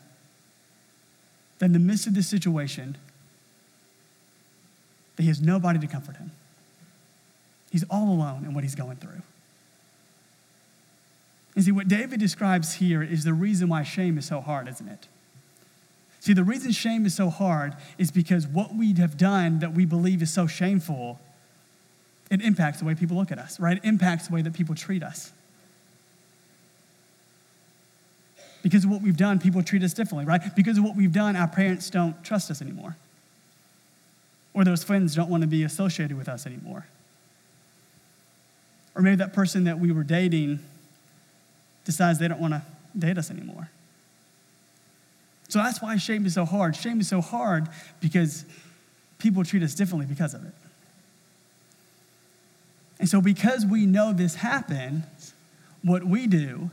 that 1.59 1.67
in 1.67 1.73
the 1.73 1.79
midst 1.79 2.07
of 2.07 2.15
this 2.15 2.29
situation, 2.29 2.97
that 5.17 5.23
he 5.23 5.29
has 5.29 5.41
nobody 5.41 5.79
to 5.79 5.87
comfort 5.87 6.17
him. 6.17 6.33
He's 7.71 7.85
all 7.85 8.09
alone 8.13 8.45
in 8.45 8.53
what 8.53 8.65
he's 8.65 8.75
going 8.75 8.97
through. 8.97 9.23
And 11.55 11.65
see, 11.65 11.73
what 11.73 11.89
David 11.89 12.21
describes 12.21 12.75
here 12.75 13.03
is 13.03 13.25
the 13.25 13.33
reason 13.33 13.69
why 13.69 13.83
shame 13.83 14.19
is 14.19 14.27
so 14.27 14.41
hard, 14.41 14.69
isn't 14.69 14.89
it? 14.89 15.09
See, 16.21 16.33
the 16.33 16.43
reason 16.43 16.73
shame 16.73 17.05
is 17.05 17.15
so 17.15 17.29
hard 17.29 17.75
is 17.99 18.11
because 18.11 18.47
what 18.47 18.75
we 18.75 18.95
have 18.95 19.17
done 19.17 19.59
that 19.59 19.75
we 19.75 19.85
believe 19.85 20.23
is 20.23 20.33
so 20.33 20.47
shameful 20.47 21.21
it 22.31 22.41
impacts 22.41 22.79
the 22.79 22.85
way 22.87 22.95
people 22.95 23.17
look 23.17 23.31
at 23.31 23.39
us, 23.39 23.61
right? 23.61 23.77
It 23.77 23.85
impacts 23.85 24.29
the 24.29 24.35
way 24.35 24.43
that 24.43 24.55
people 24.55 24.75
treat 24.75 25.03
us. 25.03 25.33
Because 28.63 28.85
of 28.85 28.91
what 28.91 29.03
we've 29.03 29.17
done, 29.17 29.39
people 29.39 29.63
treat 29.63 29.83
us 29.83 29.93
differently, 29.93 30.25
right? 30.25 30.41
Because 30.57 30.79
of 30.79 30.85
what 30.85 30.97
we've 30.97 31.13
done, 31.13 31.37
our 31.37 31.47
parents 31.47 31.91
don't 31.91 32.25
trust 32.25 32.51
us 32.51 32.63
anymore. 32.63 32.97
Or 34.55 34.65
those 34.65 34.83
friends 34.83 35.15
don't 35.15 35.29
want 35.29 35.43
to 35.43 35.47
be 35.47 35.63
associated 35.63 36.17
with 36.17 36.29
us 36.29 36.47
anymore. 36.47 36.87
Or 38.95 39.03
maybe 39.03 39.17
that 39.17 39.35
person 39.35 39.65
that 39.65 39.79
we 39.79 39.93
were 39.93 40.05
dating 40.05 40.61
decides 41.85 42.19
they 42.19 42.29
don't 42.29 42.41
want 42.41 42.55
to 42.55 42.63
date 42.99 43.19
us 43.19 43.31
anymore. 43.31 43.71
So 45.49 45.59
that's 45.59 45.81
why 45.81 45.97
shame 45.97 46.27
is 46.27 46.35
so 46.35 46.45
hard. 46.45 46.75
Shame 46.75 47.01
is 47.01 47.09
so 47.09 47.21
hard 47.21 47.69
because 48.01 48.45
people 49.19 49.45
treat 49.45 49.63
us 49.63 49.75
differently 49.75 50.07
because 50.07 50.35
of 50.35 50.45
it. 50.45 50.53
And 52.99 53.09
so, 53.09 53.21
because 53.21 53.67
we 53.67 53.87
know 53.87 54.13
this 54.13 54.37
happens, 54.37 55.35
what 55.83 56.05
we 56.05 56.27
do 56.27 56.71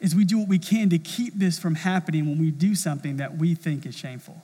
is 0.00 0.14
we 0.14 0.24
do 0.24 0.38
what 0.38 0.48
we 0.48 0.58
can 0.58 0.90
to 0.90 0.98
keep 0.98 1.34
this 1.34 1.58
from 1.58 1.74
happening 1.76 2.26
when 2.26 2.38
we 2.38 2.50
do 2.50 2.74
something 2.74 3.18
that 3.18 3.38
we 3.38 3.54
think 3.54 3.86
is 3.86 3.96
shameful. 3.96 4.42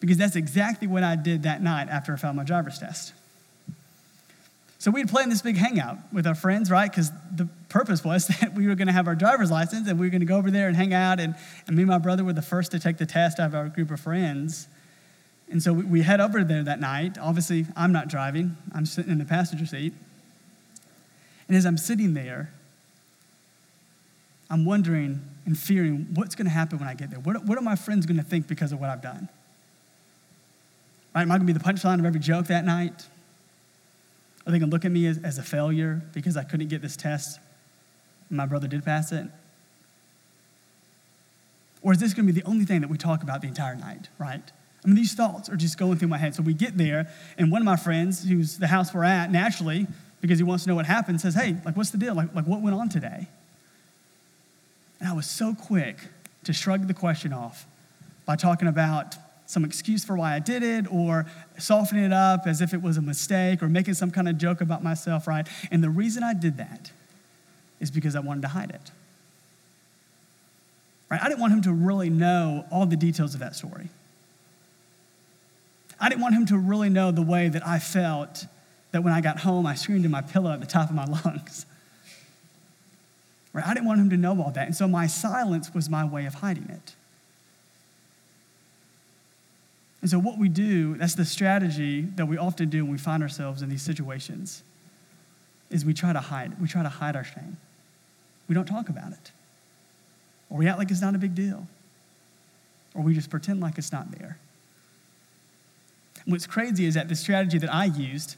because 0.00 0.16
that's 0.16 0.34
exactly 0.34 0.88
what 0.88 1.04
I 1.04 1.14
did 1.14 1.44
that 1.44 1.62
night 1.62 1.88
after 1.88 2.12
I 2.12 2.16
failed 2.16 2.34
my 2.34 2.42
driver's 2.42 2.76
test. 2.76 3.12
So 4.82 4.90
we'd 4.90 5.08
planned 5.08 5.30
this 5.30 5.42
big 5.42 5.56
hangout 5.56 5.98
with 6.12 6.26
our 6.26 6.34
friends, 6.34 6.68
right? 6.68 6.90
Because 6.90 7.12
the 7.30 7.48
purpose 7.68 8.02
was 8.02 8.26
that 8.40 8.54
we 8.54 8.66
were 8.66 8.74
going 8.74 8.88
to 8.88 8.92
have 8.92 9.06
our 9.06 9.14
driver's 9.14 9.48
license 9.48 9.86
and 9.86 9.96
we 9.96 10.06
were 10.06 10.10
going 10.10 10.22
to 10.22 10.26
go 10.26 10.36
over 10.36 10.50
there 10.50 10.66
and 10.66 10.76
hang 10.76 10.92
out. 10.92 11.20
And, 11.20 11.36
and 11.68 11.76
me 11.76 11.82
and 11.82 11.88
my 11.88 11.98
brother 11.98 12.24
were 12.24 12.32
the 12.32 12.42
first 12.42 12.72
to 12.72 12.80
take 12.80 12.98
the 12.98 13.06
test 13.06 13.38
out 13.38 13.46
of 13.46 13.54
our 13.54 13.68
group 13.68 13.92
of 13.92 14.00
friends. 14.00 14.66
And 15.48 15.62
so 15.62 15.72
we, 15.72 15.84
we 15.84 16.02
head 16.02 16.20
over 16.20 16.42
there 16.42 16.64
that 16.64 16.80
night. 16.80 17.16
Obviously, 17.16 17.64
I'm 17.76 17.92
not 17.92 18.08
driving, 18.08 18.56
I'm 18.74 18.84
sitting 18.84 19.12
in 19.12 19.18
the 19.18 19.24
passenger 19.24 19.66
seat. 19.66 19.92
And 21.46 21.56
as 21.56 21.64
I'm 21.64 21.78
sitting 21.78 22.14
there, 22.14 22.52
I'm 24.50 24.64
wondering 24.64 25.20
and 25.46 25.56
fearing 25.56 26.08
what's 26.14 26.34
going 26.34 26.46
to 26.46 26.52
happen 26.52 26.80
when 26.80 26.88
I 26.88 26.94
get 26.94 27.08
there. 27.08 27.20
What, 27.20 27.44
what 27.44 27.56
are 27.56 27.62
my 27.62 27.76
friends 27.76 28.04
going 28.04 28.18
to 28.18 28.24
think 28.24 28.48
because 28.48 28.72
of 28.72 28.80
what 28.80 28.90
I've 28.90 29.00
done? 29.00 29.28
Right? 31.14 31.22
Am 31.22 31.30
I 31.30 31.38
going 31.38 31.46
to 31.46 31.52
be 31.52 31.56
the 31.56 31.64
punchline 31.64 32.00
of 32.00 32.04
every 32.04 32.18
joke 32.18 32.48
that 32.48 32.64
night? 32.64 33.06
Are 34.46 34.52
they 34.52 34.58
to 34.58 34.66
look 34.66 34.84
at 34.84 34.90
me 34.90 35.06
as, 35.06 35.18
as 35.22 35.38
a 35.38 35.42
failure 35.42 36.02
because 36.12 36.36
I 36.36 36.44
couldn't 36.44 36.68
get 36.68 36.82
this 36.82 36.96
test 36.96 37.38
my 38.32 38.46
brother 38.46 38.66
did 38.66 38.84
pass 38.84 39.12
it? 39.12 39.26
Or 41.82 41.92
is 41.92 41.98
this 41.98 42.14
going 42.14 42.26
to 42.26 42.32
be 42.32 42.40
the 42.40 42.46
only 42.46 42.64
thing 42.64 42.80
that 42.80 42.90
we 42.90 42.96
talk 42.96 43.22
about 43.22 43.42
the 43.42 43.48
entire 43.48 43.74
night, 43.74 44.08
right? 44.18 44.42
I 44.84 44.88
mean, 44.88 44.96
these 44.96 45.14
thoughts 45.14 45.48
are 45.48 45.56
just 45.56 45.78
going 45.78 45.98
through 45.98 46.08
my 46.08 46.18
head. 46.18 46.34
So 46.34 46.42
we 46.42 46.54
get 46.54 46.76
there, 46.76 47.12
and 47.36 47.52
one 47.52 47.60
of 47.60 47.66
my 47.66 47.76
friends, 47.76 48.26
who's 48.26 48.58
the 48.58 48.68
house 48.68 48.94
we're 48.94 49.04
at, 49.04 49.30
naturally, 49.30 49.86
because 50.20 50.38
he 50.38 50.44
wants 50.44 50.64
to 50.64 50.70
know 50.70 50.76
what 50.76 50.86
happened, 50.86 51.20
says, 51.20 51.34
Hey, 51.34 51.56
like, 51.64 51.76
what's 51.76 51.90
the 51.90 51.98
deal? 51.98 52.14
Like, 52.14 52.34
like 52.34 52.46
what 52.46 52.62
went 52.62 52.76
on 52.76 52.88
today? 52.88 53.28
And 55.00 55.08
I 55.08 55.12
was 55.12 55.26
so 55.26 55.54
quick 55.54 55.98
to 56.44 56.52
shrug 56.52 56.86
the 56.86 56.94
question 56.94 57.32
off 57.32 57.66
by 58.24 58.36
talking 58.36 58.68
about 58.68 59.16
some 59.52 59.64
excuse 59.64 60.04
for 60.04 60.16
why 60.16 60.34
I 60.34 60.38
did 60.38 60.62
it 60.62 60.90
or 60.90 61.26
softening 61.58 62.04
it 62.04 62.12
up 62.12 62.46
as 62.46 62.60
if 62.60 62.72
it 62.72 62.82
was 62.82 62.96
a 62.96 63.02
mistake 63.02 63.62
or 63.62 63.68
making 63.68 63.94
some 63.94 64.10
kind 64.10 64.28
of 64.28 64.38
joke 64.38 64.60
about 64.60 64.82
myself, 64.82 65.28
right? 65.28 65.46
And 65.70 65.84
the 65.84 65.90
reason 65.90 66.22
I 66.22 66.32
did 66.32 66.56
that 66.56 66.90
is 67.78 67.90
because 67.90 68.16
I 68.16 68.20
wanted 68.20 68.42
to 68.42 68.48
hide 68.48 68.70
it. 68.70 68.90
Right? 71.10 71.20
I 71.22 71.28
didn't 71.28 71.40
want 71.40 71.52
him 71.52 71.62
to 71.62 71.72
really 71.72 72.08
know 72.08 72.64
all 72.70 72.86
the 72.86 72.96
details 72.96 73.34
of 73.34 73.40
that 73.40 73.54
story. 73.54 73.90
I 76.00 76.08
didn't 76.08 76.22
want 76.22 76.34
him 76.34 76.46
to 76.46 76.58
really 76.58 76.88
know 76.88 77.12
the 77.12 77.22
way 77.22 77.48
that 77.48 77.66
I 77.66 77.78
felt 77.78 78.46
that 78.92 79.04
when 79.04 79.12
I 79.12 79.20
got 79.20 79.40
home, 79.40 79.66
I 79.66 79.74
screamed 79.74 80.04
in 80.04 80.10
my 80.10 80.22
pillow 80.22 80.50
at 80.50 80.60
the 80.60 80.66
top 80.66 80.88
of 80.88 80.96
my 80.96 81.04
lungs. 81.24 81.66
Right? 83.52 83.66
I 83.66 83.74
didn't 83.74 83.86
want 83.86 84.00
him 84.00 84.10
to 84.10 84.16
know 84.16 84.40
all 84.40 84.50
that. 84.52 84.66
And 84.66 84.74
so 84.74 84.88
my 84.88 85.06
silence 85.06 85.74
was 85.74 85.90
my 85.90 86.04
way 86.04 86.24
of 86.24 86.34
hiding 86.34 86.70
it. 86.70 86.94
And 90.02 90.10
so, 90.10 90.18
what 90.18 90.36
we 90.36 90.48
do, 90.48 90.96
that's 90.96 91.14
the 91.14 91.24
strategy 91.24 92.02
that 92.16 92.26
we 92.26 92.36
often 92.36 92.68
do 92.68 92.84
when 92.84 92.92
we 92.92 92.98
find 92.98 93.22
ourselves 93.22 93.62
in 93.62 93.70
these 93.70 93.82
situations, 93.82 94.64
is 95.70 95.84
we 95.84 95.94
try 95.94 96.12
to 96.12 96.20
hide. 96.20 96.60
We 96.60 96.68
try 96.68 96.82
to 96.82 96.88
hide 96.88 97.16
our 97.16 97.24
shame. 97.24 97.56
We 98.48 98.54
don't 98.54 98.66
talk 98.66 98.88
about 98.88 99.12
it. 99.12 99.30
Or 100.50 100.58
we 100.58 100.66
act 100.66 100.78
like 100.78 100.90
it's 100.90 101.00
not 101.00 101.14
a 101.14 101.18
big 101.18 101.34
deal. 101.34 101.66
Or 102.94 103.02
we 103.02 103.14
just 103.14 103.30
pretend 103.30 103.60
like 103.60 103.78
it's 103.78 103.92
not 103.92 104.10
there. 104.18 104.38
What's 106.26 106.46
crazy 106.46 106.84
is 106.84 106.94
that 106.94 107.08
the 107.08 107.16
strategy 107.16 107.58
that 107.58 107.72
I 107.72 107.86
used 107.86 108.36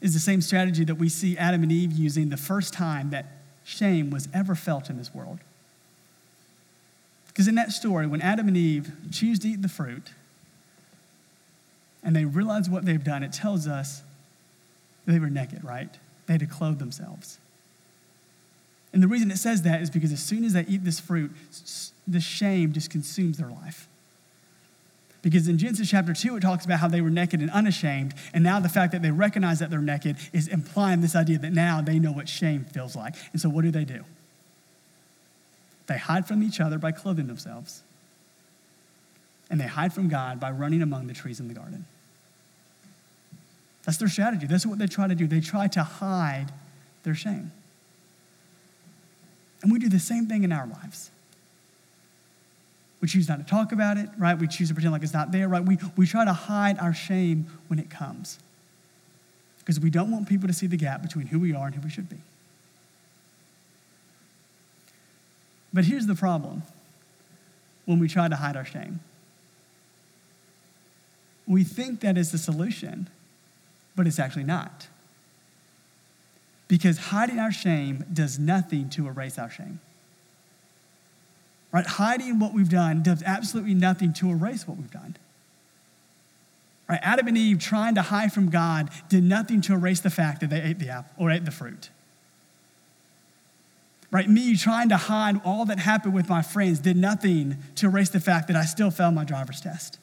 is 0.00 0.14
the 0.14 0.20
same 0.20 0.40
strategy 0.40 0.84
that 0.84 0.96
we 0.96 1.08
see 1.08 1.36
Adam 1.36 1.62
and 1.62 1.70
Eve 1.70 1.92
using 1.92 2.30
the 2.30 2.36
first 2.36 2.72
time 2.72 3.10
that 3.10 3.26
shame 3.64 4.10
was 4.10 4.28
ever 4.32 4.54
felt 4.54 4.90
in 4.90 4.96
this 4.96 5.14
world. 5.14 5.38
Because 7.28 7.46
in 7.46 7.54
that 7.54 7.70
story, 7.70 8.06
when 8.06 8.20
Adam 8.22 8.48
and 8.48 8.56
Eve 8.56 8.90
choose 9.12 9.38
to 9.40 9.48
eat 9.48 9.62
the 9.62 9.68
fruit, 9.68 10.10
and 12.10 12.16
they 12.16 12.24
realize 12.24 12.68
what 12.68 12.84
they've 12.84 13.04
done, 13.04 13.22
it 13.22 13.32
tells 13.32 13.68
us 13.68 14.02
they 15.06 15.20
were 15.20 15.30
naked, 15.30 15.62
right? 15.62 15.96
They 16.26 16.32
had 16.32 16.40
to 16.40 16.46
clothe 16.46 16.80
themselves. 16.80 17.38
And 18.92 19.00
the 19.00 19.06
reason 19.06 19.30
it 19.30 19.36
says 19.36 19.62
that 19.62 19.80
is 19.80 19.90
because 19.90 20.10
as 20.10 20.18
soon 20.18 20.42
as 20.42 20.54
they 20.54 20.64
eat 20.66 20.82
this 20.82 20.98
fruit, 20.98 21.30
the 22.08 22.18
shame 22.18 22.72
just 22.72 22.90
consumes 22.90 23.38
their 23.38 23.48
life. 23.48 23.86
Because 25.22 25.46
in 25.46 25.56
Genesis 25.56 25.88
chapter 25.88 26.12
2, 26.12 26.38
it 26.38 26.40
talks 26.40 26.64
about 26.64 26.80
how 26.80 26.88
they 26.88 27.00
were 27.00 27.10
naked 27.10 27.38
and 27.38 27.50
unashamed. 27.52 28.12
And 28.34 28.42
now 28.42 28.58
the 28.58 28.68
fact 28.68 28.90
that 28.90 29.02
they 29.02 29.12
recognize 29.12 29.60
that 29.60 29.70
they're 29.70 29.80
naked 29.80 30.16
is 30.32 30.48
implying 30.48 31.02
this 31.02 31.14
idea 31.14 31.38
that 31.38 31.52
now 31.52 31.80
they 31.80 32.00
know 32.00 32.10
what 32.10 32.28
shame 32.28 32.64
feels 32.64 32.96
like. 32.96 33.14
And 33.30 33.40
so 33.40 33.48
what 33.48 33.62
do 33.62 33.70
they 33.70 33.84
do? 33.84 34.02
They 35.86 35.98
hide 35.98 36.26
from 36.26 36.42
each 36.42 36.58
other 36.60 36.76
by 36.76 36.90
clothing 36.90 37.28
themselves 37.28 37.84
and 39.50 39.60
they 39.60 39.66
hide 39.66 39.92
from 39.92 40.08
God 40.08 40.40
by 40.40 40.50
running 40.50 40.80
among 40.80 41.08
the 41.08 41.14
trees 41.14 41.40
in 41.40 41.48
the 41.48 41.54
garden. 41.54 41.84
That's 43.84 43.98
their 43.98 44.08
strategy. 44.08 44.46
That's 44.46 44.66
what 44.66 44.78
they 44.78 44.86
try 44.86 45.08
to 45.08 45.14
do. 45.14 45.26
They 45.26 45.40
try 45.40 45.68
to 45.68 45.82
hide 45.82 46.46
their 47.02 47.14
shame. 47.14 47.52
And 49.62 49.72
we 49.72 49.78
do 49.78 49.88
the 49.88 49.98
same 49.98 50.26
thing 50.26 50.44
in 50.44 50.52
our 50.52 50.66
lives. 50.66 51.10
We 53.00 53.08
choose 53.08 53.28
not 53.28 53.38
to 53.38 53.44
talk 53.44 53.72
about 53.72 53.96
it, 53.96 54.10
right? 54.18 54.38
We 54.38 54.46
choose 54.46 54.68
to 54.68 54.74
pretend 54.74 54.92
like 54.92 55.02
it's 55.02 55.14
not 55.14 55.32
there, 55.32 55.48
right? 55.48 55.64
We, 55.64 55.78
we 55.96 56.06
try 56.06 56.24
to 56.24 56.32
hide 56.32 56.78
our 56.78 56.92
shame 56.92 57.46
when 57.68 57.78
it 57.78 57.88
comes 57.88 58.38
because 59.58 59.80
we 59.80 59.90
don't 59.90 60.10
want 60.10 60.28
people 60.28 60.48
to 60.48 60.54
see 60.54 60.66
the 60.66 60.76
gap 60.76 61.02
between 61.02 61.26
who 61.26 61.38
we 61.38 61.54
are 61.54 61.66
and 61.66 61.74
who 61.74 61.80
we 61.80 61.90
should 61.90 62.08
be. 62.08 62.18
But 65.72 65.84
here's 65.84 66.06
the 66.06 66.14
problem 66.14 66.62
when 67.86 67.98
we 67.98 68.08
try 68.08 68.28
to 68.28 68.36
hide 68.36 68.56
our 68.56 68.64
shame 68.64 69.00
we 71.50 71.64
think 71.64 71.98
that 72.00 72.16
is 72.16 72.30
the 72.30 72.38
solution, 72.38 73.08
but 74.00 74.06
it's 74.06 74.18
actually 74.18 74.44
not. 74.44 74.86
Because 76.68 76.96
hiding 76.96 77.38
our 77.38 77.52
shame 77.52 78.02
does 78.10 78.38
nothing 78.38 78.88
to 78.88 79.06
erase 79.06 79.38
our 79.38 79.50
shame. 79.50 79.78
Right? 81.70 81.84
Hiding 81.84 82.38
what 82.38 82.54
we've 82.54 82.70
done 82.70 83.02
does 83.02 83.22
absolutely 83.26 83.74
nothing 83.74 84.14
to 84.14 84.30
erase 84.30 84.66
what 84.66 84.78
we've 84.78 84.90
done. 84.90 85.18
Right? 86.88 86.98
Adam 87.02 87.28
and 87.28 87.36
Eve 87.36 87.58
trying 87.58 87.94
to 87.96 88.00
hide 88.00 88.32
from 88.32 88.48
God 88.48 88.88
did 89.10 89.22
nothing 89.22 89.60
to 89.60 89.74
erase 89.74 90.00
the 90.00 90.08
fact 90.08 90.40
that 90.40 90.48
they 90.48 90.62
ate 90.62 90.78
the 90.78 90.88
apple 90.88 91.12
or 91.22 91.30
ate 91.30 91.44
the 91.44 91.50
fruit. 91.50 91.90
Right? 94.10 94.30
Me 94.30 94.56
trying 94.56 94.88
to 94.88 94.96
hide 94.96 95.42
all 95.44 95.66
that 95.66 95.78
happened 95.78 96.14
with 96.14 96.30
my 96.30 96.40
friends 96.40 96.80
did 96.80 96.96
nothing 96.96 97.58
to 97.74 97.88
erase 97.88 98.08
the 98.08 98.18
fact 98.18 98.46
that 98.46 98.56
I 98.56 98.64
still 98.64 98.90
failed 98.90 99.14
my 99.14 99.24
driver's 99.24 99.60
test. 99.60 99.98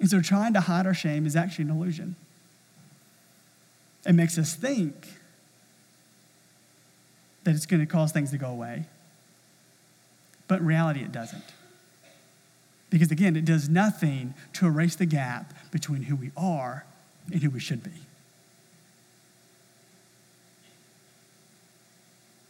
And 0.00 0.08
so 0.08 0.22
trying 0.22 0.54
to 0.54 0.60
hide 0.60 0.86
our 0.86 0.94
shame 0.94 1.26
is 1.26 1.36
actually 1.36 1.66
an 1.66 1.70
illusion. 1.70 2.16
It 4.06 4.14
makes 4.14 4.38
us 4.38 4.54
think 4.54 4.94
that 7.44 7.54
it's 7.54 7.66
going 7.66 7.80
to 7.80 7.86
cause 7.86 8.10
things 8.10 8.30
to 8.30 8.38
go 8.38 8.48
away. 8.48 8.86
But 10.48 10.60
in 10.60 10.66
reality, 10.66 11.00
it 11.00 11.12
doesn't. 11.12 11.44
Because 12.88 13.10
again, 13.10 13.36
it 13.36 13.44
does 13.44 13.68
nothing 13.68 14.34
to 14.54 14.66
erase 14.66 14.96
the 14.96 15.06
gap 15.06 15.52
between 15.70 16.02
who 16.02 16.16
we 16.16 16.32
are 16.36 16.84
and 17.30 17.42
who 17.42 17.50
we 17.50 17.60
should 17.60 17.84
be. 17.84 17.90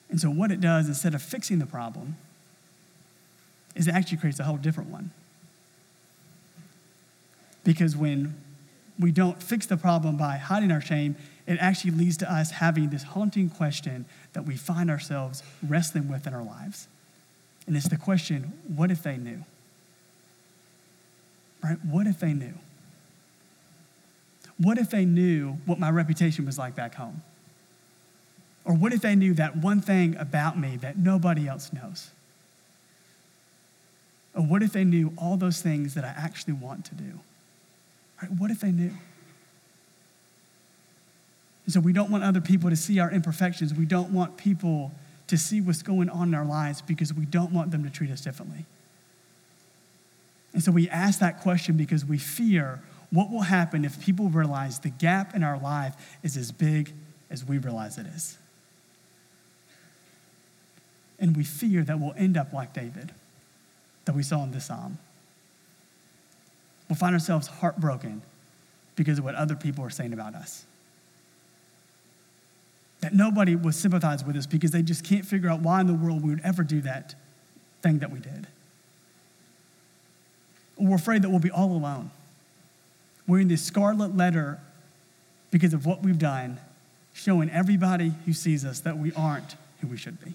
And 0.09 0.21
so, 0.21 0.31
what 0.31 0.51
it 0.51 0.61
does, 0.61 0.89
instead 0.89 1.15
of 1.15 1.23
fixing 1.23 1.59
the 1.59 1.67
problem, 1.67 2.17
is 3.77 3.87
it 3.87 3.95
actually 3.95 4.19
creates 4.19 4.41
a 4.41 4.45
whole 4.45 4.57
different 4.57 4.91
one. 4.91 5.13
Because 7.65 7.97
when 7.97 8.35
we 8.99 9.13
don't 9.13 9.43
fix 9.43 9.67
the 9.67 9.77
problem 9.77 10.17
by 10.17 10.37
hiding 10.37 10.71
our 10.71 10.81
shame, 10.81 11.17
it 11.47 11.59
actually 11.61 11.93
leads 11.93 12.17
to 12.19 12.33
us 12.33 12.53
having 12.53 12.91
this 12.91 13.03
haunting 13.03 13.51
question 13.51 14.05
that 14.35 14.45
we 14.45 14.57
find 14.57 14.91
ourselves 14.91 15.43
wrestling 15.67 16.09
with 16.09 16.27
in 16.27 16.35
our 16.35 16.45
lives. 16.45 16.87
And 17.67 17.77
it's 17.77 17.89
the 17.89 17.97
question 17.97 18.53
what 18.75 18.91
if 18.91 19.03
they 19.03 19.17
knew? 19.17 19.45
Right? 21.63 21.79
What 21.85 22.07
if 22.07 22.21
they 22.21 22.33
knew? 22.33 22.55
What 24.59 24.79
if 24.79 24.91
they 24.91 25.05
knew 25.05 25.59
what 25.65 25.79
my 25.79 25.91
reputation 25.91 26.47
was 26.47 26.59
like 26.59 26.75
back 26.75 26.95
home? 26.95 27.23
Or 28.65 28.75
what 28.75 28.93
if 28.93 29.01
they 29.01 29.15
knew 29.15 29.35
that 29.35 29.57
one 29.57 29.81
thing 29.81 30.17
about 30.17 30.59
me 30.59 30.77
that 30.77 30.99
nobody 30.99 31.49
else 31.49 31.73
knows? 31.73 32.11
Or 34.35 34.43
what 34.43 34.63
if 34.63 34.73
they 34.73 34.85
knew 34.85 35.13
all 35.17 35.37
those 35.37 35.63
things 35.63 35.95
that 35.95 36.05
I 36.05 36.09
actually 36.09 36.53
want 36.53 36.85
to 36.87 36.95
do? 36.95 37.21
Right? 38.21 38.31
What 38.33 38.51
if 38.51 38.61
they 38.61 38.73
knew? 38.73 38.93
And 41.65 41.75
so 41.75 41.81
we 41.81 41.93
don't 41.93 42.11
want 42.11 42.25
other 42.25 42.41
people 42.41 42.71
to 42.71 42.77
see 42.77 42.99
our 42.99 43.11
imperfections. 43.11 43.73
We 43.75 43.87
don't 43.87 44.13
want 44.13 44.37
people 44.37 44.93
to 45.29 45.39
see 45.39 45.61
what's 45.61 45.83
going 45.83 46.11
on 46.11 46.29
in 46.29 46.35
our 46.35 46.45
lives 46.45 46.83
because 46.83 47.15
we 47.15 47.25
don't 47.25 47.53
want 47.53 47.71
them 47.71 47.85
to 47.85 47.91
treat 47.91 48.11
us 48.11 48.21
differently. 48.21 48.65
And 50.53 50.63
so 50.63 50.73
we 50.73 50.89
ask 50.89 51.21
that 51.21 51.41
question 51.41 51.77
because 51.77 52.05
we 52.05 52.19
fear 52.19 52.81
what 53.11 53.31
will 53.31 53.43
happen 53.43 53.85
if 53.85 54.01
people 54.01 54.29
realize 54.29 54.81
the 54.81 54.91
gap 54.91 55.35
in 55.35 55.43
our 55.43 55.59
life 55.59 56.19
is 56.23 56.37
as 56.37 56.51
big 56.51 56.93
as 57.31 57.45
we 57.45 57.59
realize 57.59 57.99
it 57.99 58.07
is. 58.07 58.37
And 61.19 61.37
we 61.37 61.45
fear 61.45 61.85
that 61.85 62.01
we'll 62.01 62.15
end 62.17 62.37
up 62.37 62.53
like 62.53 62.73
David 62.73 63.13
that 64.07 64.15
we 64.15 64.23
saw 64.23 64.43
in 64.43 64.51
this 64.51 64.67
psalm 64.67 64.99
we'll 66.91 66.97
find 66.97 67.15
ourselves 67.15 67.47
heartbroken 67.47 68.21
because 68.97 69.19
of 69.19 69.25
what 69.25 69.37
other 69.37 69.55
people 69.55 69.85
are 69.85 69.91
saying 69.91 70.13
about 70.13 70.35
us. 70.35 70.67
That 73.01 73.15
nobody 73.15 73.55
will 73.57 73.73
sympathize 73.73 74.25
with 74.25 74.37
us 74.37 74.45
because 74.45 74.73
they 74.73 74.83
just 74.83 75.05
can't 75.05 75.25
figure 75.25 75.49
out 75.49 75.61
why 75.61 75.81
in 75.81 75.87
the 75.87 75.95
world 75.95 76.23
we 76.23 76.31
would 76.31 76.43
ever 76.45 76.65
do 76.65 76.81
that 76.83 77.15
thing 77.81 78.01
that 78.01 78.11
we 78.11 78.19
did. 78.19 78.49
We're 80.77 80.97
afraid 80.97 81.23
that 81.23 81.31
we'll 81.31 81.39
be 81.39 81.51
all 81.51 81.73
alone. 81.73 82.11
We're 83.27 83.41
in 83.41 83.49
this 83.49 83.63
scarlet 83.63 84.17
letter 84.17 84.59
because 85.51 85.73
of 85.73 85.87
what 85.87 86.03
we've 86.03 86.19
done, 86.19 86.59
showing 87.15 87.49
everybody 87.51 88.13
who 88.27 88.33
sees 88.33 88.65
us 88.65 88.81
that 88.81 88.99
we 88.99 89.13
aren't 89.13 89.55
who 89.81 89.87
we 89.87 89.97
should 89.97 90.23
be. 90.25 90.35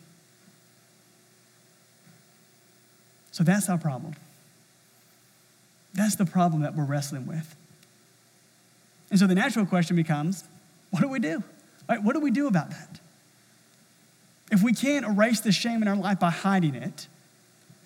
So 3.32 3.44
that's 3.44 3.68
our 3.70 3.78
problem. 3.78 4.16
That's 5.96 6.16
the 6.16 6.26
problem 6.26 6.62
that 6.62 6.76
we're 6.76 6.86
wrestling 6.86 7.26
with. 7.26 7.56
And 9.10 9.20
so 9.20 9.28
the 9.28 9.36
natural 9.36 9.66
question 9.66 9.96
becomes 9.96 10.44
what 10.92 11.02
do 11.02 11.08
we 11.08 11.20
do? 11.20 11.44
Right, 11.90 12.02
what 12.02 12.14
do 12.14 12.20
we 12.20 12.32
do 12.32 12.48
about 12.48 12.70
that? 12.70 13.00
If 14.52 14.62
we 14.62 14.74
can't 14.74 15.06
erase 15.06 15.40
the 15.40 15.52
shame 15.52 15.82
in 15.82 15.88
our 15.88 15.96
life 15.96 16.20
by 16.20 16.30
hiding 16.30 16.76
it, 16.76 17.08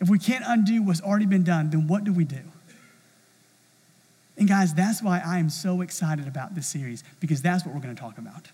if 0.01 0.10
we 0.10 0.20
can't 0.20 0.44
undo 0.48 0.82
what's 0.82 1.01
already 1.01 1.25
been 1.25 1.44
done, 1.44 1.70
then 1.70 1.88
what 1.88 2.04
do 2.04 2.13
we 2.13 2.24
do? 2.24 2.42
And 4.38 4.48
guys, 4.48 4.74
that's 4.74 5.01
why 5.01 5.22
I 5.25 5.39
am 5.39 5.50
so 5.50 5.82
excited 5.82 6.28
about 6.28 6.56
this 6.56 6.68
series, 6.68 7.04
because 7.20 7.42
that's 7.42 7.66
what 7.66 7.75
we're 7.75 7.82
going 7.82 7.96
to 7.96 8.01
talk 8.01 8.18
about. 8.18 8.48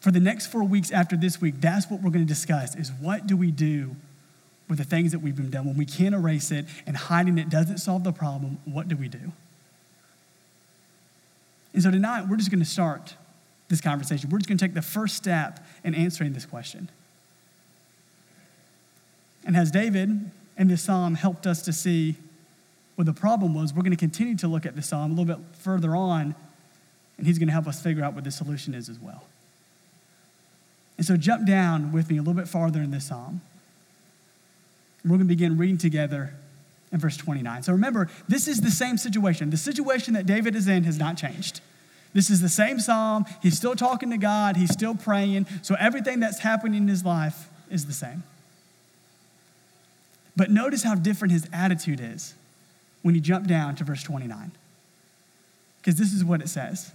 For 0.00 0.10
the 0.10 0.20
next 0.20 0.48
four 0.48 0.64
weeks 0.64 0.90
after 0.90 1.16
this 1.16 1.40
week, 1.40 1.60
that's 1.60 1.90
what 1.90 2.02
we're 2.02 2.10
going 2.10 2.26
to 2.26 2.28
discuss 2.28 2.74
is 2.76 2.92
what 2.92 3.26
do 3.26 3.36
we 3.36 3.50
do 3.50 3.96
with 4.68 4.78
the 4.78 4.84
things 4.84 5.12
that 5.12 5.18
we've 5.18 5.36
been 5.36 5.50
done 5.50 5.66
when 5.66 5.76
we 5.76 5.84
can't 5.84 6.14
erase 6.14 6.50
it 6.50 6.64
and 6.86 6.96
hiding 6.96 7.38
it 7.38 7.50
doesn't 7.50 7.78
solve 7.78 8.04
the 8.04 8.12
problem, 8.12 8.58
what 8.64 8.88
do 8.88 8.96
we 8.96 9.08
do? 9.08 9.32
And 11.74 11.82
so 11.82 11.90
tonight, 11.90 12.28
we're 12.28 12.36
just 12.36 12.50
going 12.50 12.62
to 12.62 12.68
start 12.68 13.14
this 13.68 13.80
conversation. 13.80 14.30
We're 14.30 14.38
just 14.38 14.48
going 14.48 14.58
to 14.58 14.64
take 14.64 14.74
the 14.74 14.82
first 14.82 15.16
step 15.16 15.66
in 15.82 15.94
answering 15.94 16.32
this 16.32 16.46
question. 16.46 16.88
And 19.44 19.56
as 19.56 19.70
David 19.70 20.30
in 20.56 20.68
this 20.68 20.82
psalm 20.82 21.16
helped 21.16 21.46
us 21.46 21.62
to 21.62 21.72
see 21.72 22.14
what 22.94 23.06
the 23.06 23.12
problem 23.12 23.54
was, 23.54 23.74
we're 23.74 23.82
going 23.82 23.90
to 23.90 23.96
continue 23.96 24.36
to 24.36 24.48
look 24.48 24.64
at 24.64 24.76
the 24.76 24.82
psalm 24.82 25.12
a 25.12 25.20
little 25.20 25.36
bit 25.36 25.44
further 25.56 25.96
on, 25.96 26.34
and 27.18 27.26
he's 27.26 27.38
going 27.38 27.48
to 27.48 27.52
help 27.52 27.66
us 27.66 27.82
figure 27.82 28.04
out 28.04 28.14
what 28.14 28.24
the 28.24 28.30
solution 28.30 28.72
is 28.72 28.88
as 28.88 28.98
well. 28.98 29.24
And 30.96 31.04
so 31.04 31.16
jump 31.16 31.46
down 31.46 31.92
with 31.92 32.08
me 32.08 32.18
a 32.18 32.20
little 32.20 32.34
bit 32.34 32.48
farther 32.48 32.80
in 32.80 32.92
this 32.92 33.06
psalm. 33.06 33.40
We're 35.04 35.10
going 35.10 35.20
to 35.20 35.24
begin 35.26 35.58
reading 35.58 35.78
together 35.78 36.34
in 36.92 36.98
verse 36.98 37.16
29. 37.16 37.62
So 37.64 37.72
remember, 37.72 38.08
this 38.28 38.48
is 38.48 38.60
the 38.60 38.70
same 38.70 38.96
situation. 38.96 39.50
The 39.50 39.56
situation 39.56 40.14
that 40.14 40.26
David 40.26 40.56
is 40.56 40.66
in 40.68 40.84
has 40.84 40.98
not 40.98 41.16
changed. 41.16 41.60
This 42.14 42.30
is 42.30 42.40
the 42.40 42.48
same 42.48 42.80
psalm. 42.80 43.26
He's 43.42 43.56
still 43.56 43.74
talking 43.74 44.10
to 44.10 44.16
God, 44.16 44.56
he's 44.56 44.72
still 44.72 44.94
praying. 44.94 45.46
So 45.62 45.74
everything 45.78 46.20
that's 46.20 46.38
happening 46.38 46.82
in 46.82 46.88
his 46.88 47.04
life 47.04 47.48
is 47.70 47.86
the 47.86 47.92
same. 47.92 48.22
But 50.36 50.50
notice 50.50 50.82
how 50.82 50.94
different 50.94 51.32
his 51.32 51.48
attitude 51.52 52.00
is 52.00 52.34
when 53.02 53.14
you 53.14 53.20
jump 53.20 53.46
down 53.46 53.76
to 53.76 53.84
verse 53.84 54.02
29. 54.02 54.52
Because 55.78 55.96
this 55.96 56.12
is 56.12 56.24
what 56.24 56.40
it 56.40 56.48
says. 56.48 56.92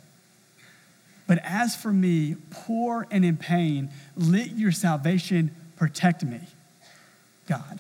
But 1.27 1.39
as 1.43 1.75
for 1.75 1.93
me, 1.93 2.37
poor 2.49 3.05
and 3.11 3.23
in 3.23 3.37
pain, 3.37 3.91
let 4.17 4.57
your 4.57 4.71
salvation 4.71 5.51
protect 5.75 6.23
me, 6.23 6.39
God. 7.47 7.79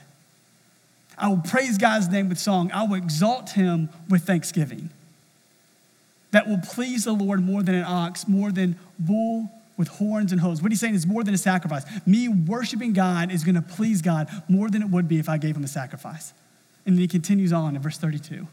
I 1.19 1.27
will 1.27 1.37
praise 1.37 1.77
God's 1.77 2.07
name 2.07 2.29
with 2.29 2.39
song. 2.39 2.71
I 2.71 2.83
will 2.83 2.95
exalt 2.95 3.51
him 3.51 3.89
with 4.09 4.23
thanksgiving. 4.23 4.89
That 6.31 6.47
will 6.47 6.59
please 6.59 7.03
the 7.03 7.11
Lord 7.11 7.43
more 7.43 7.61
than 7.61 7.75
an 7.75 7.83
ox, 7.83 8.27
more 8.27 8.51
than 8.51 8.77
bull 8.97 9.49
with 9.77 9.87
horns 9.87 10.31
and 10.31 10.39
hooves. 10.41 10.61
What 10.61 10.71
he's 10.71 10.79
saying 10.79 10.95
is 10.95 11.05
more 11.05 11.23
than 11.23 11.33
a 11.33 11.37
sacrifice. 11.37 11.83
Me 12.05 12.27
worshiping 12.27 12.93
God 12.93 13.31
is 13.31 13.43
going 13.43 13.55
to 13.55 13.61
please 13.61 14.01
God 14.01 14.29
more 14.47 14.69
than 14.69 14.81
it 14.81 14.89
would 14.89 15.07
be 15.07 15.19
if 15.19 15.27
I 15.27 15.37
gave 15.37 15.55
him 15.55 15.63
a 15.63 15.69
sacrifice. 15.69 16.33
And 16.85 16.95
then 16.95 17.01
he 17.01 17.07
continues 17.07 17.51
on 17.51 17.75
in 17.75 17.81
verse 17.81 17.97
32. 17.97 18.47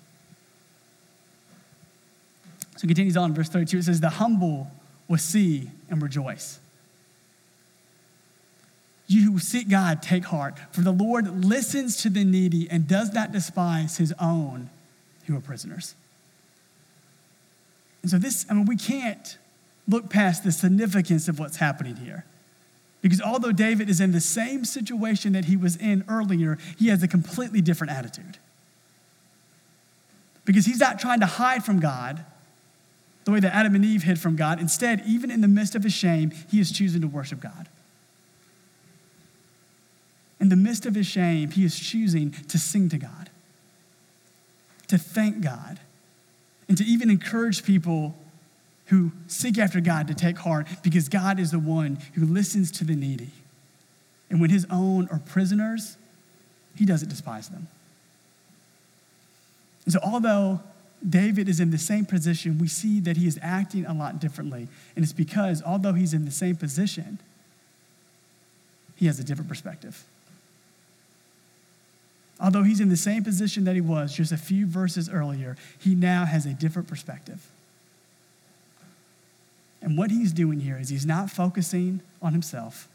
So 2.77 2.81
he 2.81 2.87
continues 2.87 3.17
on 3.17 3.31
in 3.31 3.35
verse 3.35 3.49
32. 3.49 3.79
It 3.79 3.83
says, 3.85 4.01
The 4.01 4.11
humble 4.11 4.71
will 5.09 5.19
see 5.19 5.71
and 5.89 6.03
rejoice. 6.03 6.59
You 9.07 9.33
who 9.33 9.39
seek 9.39 9.69
God, 9.69 10.03
take 10.03 10.25
heart, 10.25 10.59
for 10.73 10.81
the 10.81 10.91
Lord 10.91 11.45
listens 11.45 11.97
to 11.99 12.11
the 12.11 12.25
needy 12.25 12.69
and 12.71 12.89
does 12.89 13.13
not 13.13 13.33
despise 13.33 13.99
his 13.99 14.13
own 14.21 14.71
who 15.27 15.37
are 15.37 15.41
prisoners. 15.41 15.95
And 18.03 18.11
so, 18.11 18.19
this, 18.19 18.47
I 18.51 18.55
mean, 18.55 18.67
we 18.67 18.77
can't 18.77 19.39
look 19.89 20.11
past 20.11 20.45
the 20.45 20.53
significance 20.53 21.29
of 21.29 21.39
what's 21.39 21.57
happening 21.57 21.97
here. 21.97 22.25
Because 23.03 23.21
although 23.21 23.53
David 23.53 23.89
is 23.89 24.01
in 24.01 24.13
the 24.13 24.21
same 24.21 24.65
situation 24.65 25.33
that 25.35 25.45
he 25.45 25.57
was 25.57 25.77
in 25.77 26.05
earlier, 26.09 26.59
he 26.77 26.89
has 26.89 27.03
a 27.03 27.09
completely 27.09 27.61
different 27.61 27.93
attitude. 27.93 28.39
Because 30.45 30.67
he's 30.67 30.81
not 30.81 30.99
trying 30.99 31.21
to 31.21 31.27
hide 31.27 31.65
from 31.65 31.79
God 31.79 32.25
the 33.25 33.33
way 33.33 33.41
that 33.41 33.55
Adam 33.55 33.75
and 33.75 33.85
Eve 33.85 34.05
hid 34.05 34.19
from 34.19 34.37
God. 34.37 34.61
Instead, 34.61 35.03
even 35.07 35.31
in 35.31 35.41
the 35.41 35.49
midst 35.49 35.75
of 35.75 35.83
his 35.83 35.93
shame, 35.93 36.33
he 36.51 36.59
is 36.59 36.73
choosing 36.73 37.01
to 37.01 37.09
worship 37.09 37.41
God. 37.41 37.69
In 40.47 40.51
the 40.51 40.55
midst 40.55 40.87
of 40.87 40.95
his 40.95 41.09
shame, 41.09 41.51
he 41.51 41.65
is 41.65 41.77
choosing 41.77 42.31
to 42.31 42.57
sing 42.57 42.89
to 42.91 42.99
God, 42.99 43.31
to 44.87 44.97
thank 44.97 45.41
God, 45.41 45.81
and 46.69 46.79
to 46.79 46.85
even 46.85 47.11
encourage 47.11 47.65
people 47.65 48.15
who 48.85 49.11
seek 49.27 49.59
after 49.59 49.81
God 49.81 50.07
to 50.07 50.15
take 50.15 50.39
heart 50.39 50.69
because 50.85 51.09
God 51.09 51.41
is 51.41 51.51
the 51.51 51.59
one 51.59 51.99
who 52.15 52.25
listens 52.25 52.71
to 52.79 52.85
the 52.85 52.95
needy. 52.95 53.31
And 54.31 54.41
when 54.41 54.51
his 54.51 54.65
own 54.71 55.09
are 55.11 55.19
prisoners, 55.19 55.97
he 56.77 56.85
doesn't 56.85 57.09
despise 57.09 57.49
them. 57.49 57.67
And 59.85 59.95
so, 59.95 59.99
although 60.01 60.61
David 61.09 61.49
is 61.49 61.59
in 61.59 61.73
the 61.73 61.79
same 61.79 62.07
position, 62.07 62.59
we 62.59 62.69
see 62.69 63.01
that 63.01 63.17
he 63.17 63.27
is 63.27 63.37
acting 63.43 63.85
a 63.85 63.93
lot 63.93 64.21
differently. 64.21 64.69
And 64.95 65.05
it's 65.05 65.13
because, 65.13 65.61
although 65.61 65.95
he's 65.95 66.15
in 66.15 66.25
the 66.25 66.31
same 66.31 66.55
position, 66.55 67.19
he 68.95 69.07
has 69.07 69.19
a 69.19 69.25
different 69.25 69.49
perspective. 69.49 70.05
Although 72.39 72.65
he's 72.65 72.81
in 72.81 72.91
the 72.91 72.97
same 72.97 73.25
position 73.25 73.65
that 73.65 73.75
he 73.75 73.81
was 73.81 74.15
just 74.15 74.31
a 74.31 74.37
few 74.37 74.67
verses 74.67 75.09
earlier, 75.09 75.57
he 75.79 75.95
now 75.95 76.27
has 76.27 76.45
a 76.45 76.53
different 76.53 76.87
perspective. 76.87 77.51
And 79.81 79.97
what 79.97 80.11
he's 80.11 80.33
doing 80.33 80.61
here 80.61 80.79
is 80.79 80.89
he's 80.89 81.07
not 81.07 81.31
focusing 81.31 82.01
on 82.21 82.33
himself. 82.33 82.89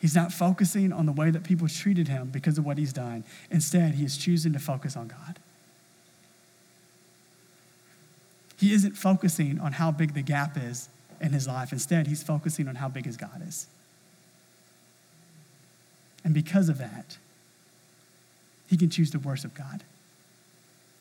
He's 0.00 0.14
not 0.14 0.32
focusing 0.32 0.92
on 0.92 1.06
the 1.06 1.12
way 1.12 1.30
that 1.30 1.44
people 1.44 1.68
treated 1.68 2.08
him 2.08 2.30
because 2.30 2.58
of 2.58 2.64
what 2.64 2.78
he's 2.78 2.92
done. 2.92 3.24
Instead, 3.50 3.94
he 3.94 4.04
is 4.04 4.16
choosing 4.16 4.52
to 4.54 4.58
focus 4.58 4.96
on 4.96 5.08
God. 5.08 5.38
He 8.58 8.72
isn't 8.72 8.92
focusing 8.92 9.58
on 9.60 9.72
how 9.72 9.90
big 9.90 10.14
the 10.14 10.22
gap 10.22 10.56
is 10.56 10.88
in 11.20 11.32
his 11.32 11.46
life. 11.46 11.72
Instead, 11.72 12.06
he's 12.06 12.22
focusing 12.22 12.66
on 12.66 12.76
how 12.76 12.88
big 12.88 13.06
his 13.06 13.16
God 13.16 13.42
is. 13.46 13.66
And 16.24 16.34
because 16.34 16.68
of 16.68 16.78
that, 16.78 17.18
he 18.70 18.76
can 18.76 18.88
choose 18.88 19.10
to 19.10 19.18
worship 19.18 19.52
God 19.52 19.82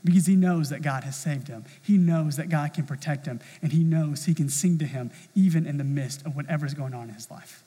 because 0.04 0.26
he 0.26 0.36
knows 0.36 0.70
that 0.70 0.82
God 0.82 1.04
has 1.04 1.16
saved 1.16 1.48
him. 1.48 1.66
He 1.82 1.98
knows 1.98 2.36
that 2.38 2.50
God 2.50 2.74
can 2.74 2.86
protect 2.86 3.28
him, 3.28 3.40
and 3.62 3.72
he 3.72 3.84
knows 3.84 4.26
he 4.26 4.34
can 4.34 4.50
sing 4.50 4.80
to 4.80 4.86
him 4.86 5.12
even 5.36 5.68
in 5.68 5.78
the 5.78 5.84
midst 5.84 6.26
of 6.26 6.36
whatever's 6.36 6.74
going 6.74 6.96
on 6.96 7.10
in 7.10 7.16
his 7.16 7.30
life. 7.30 7.64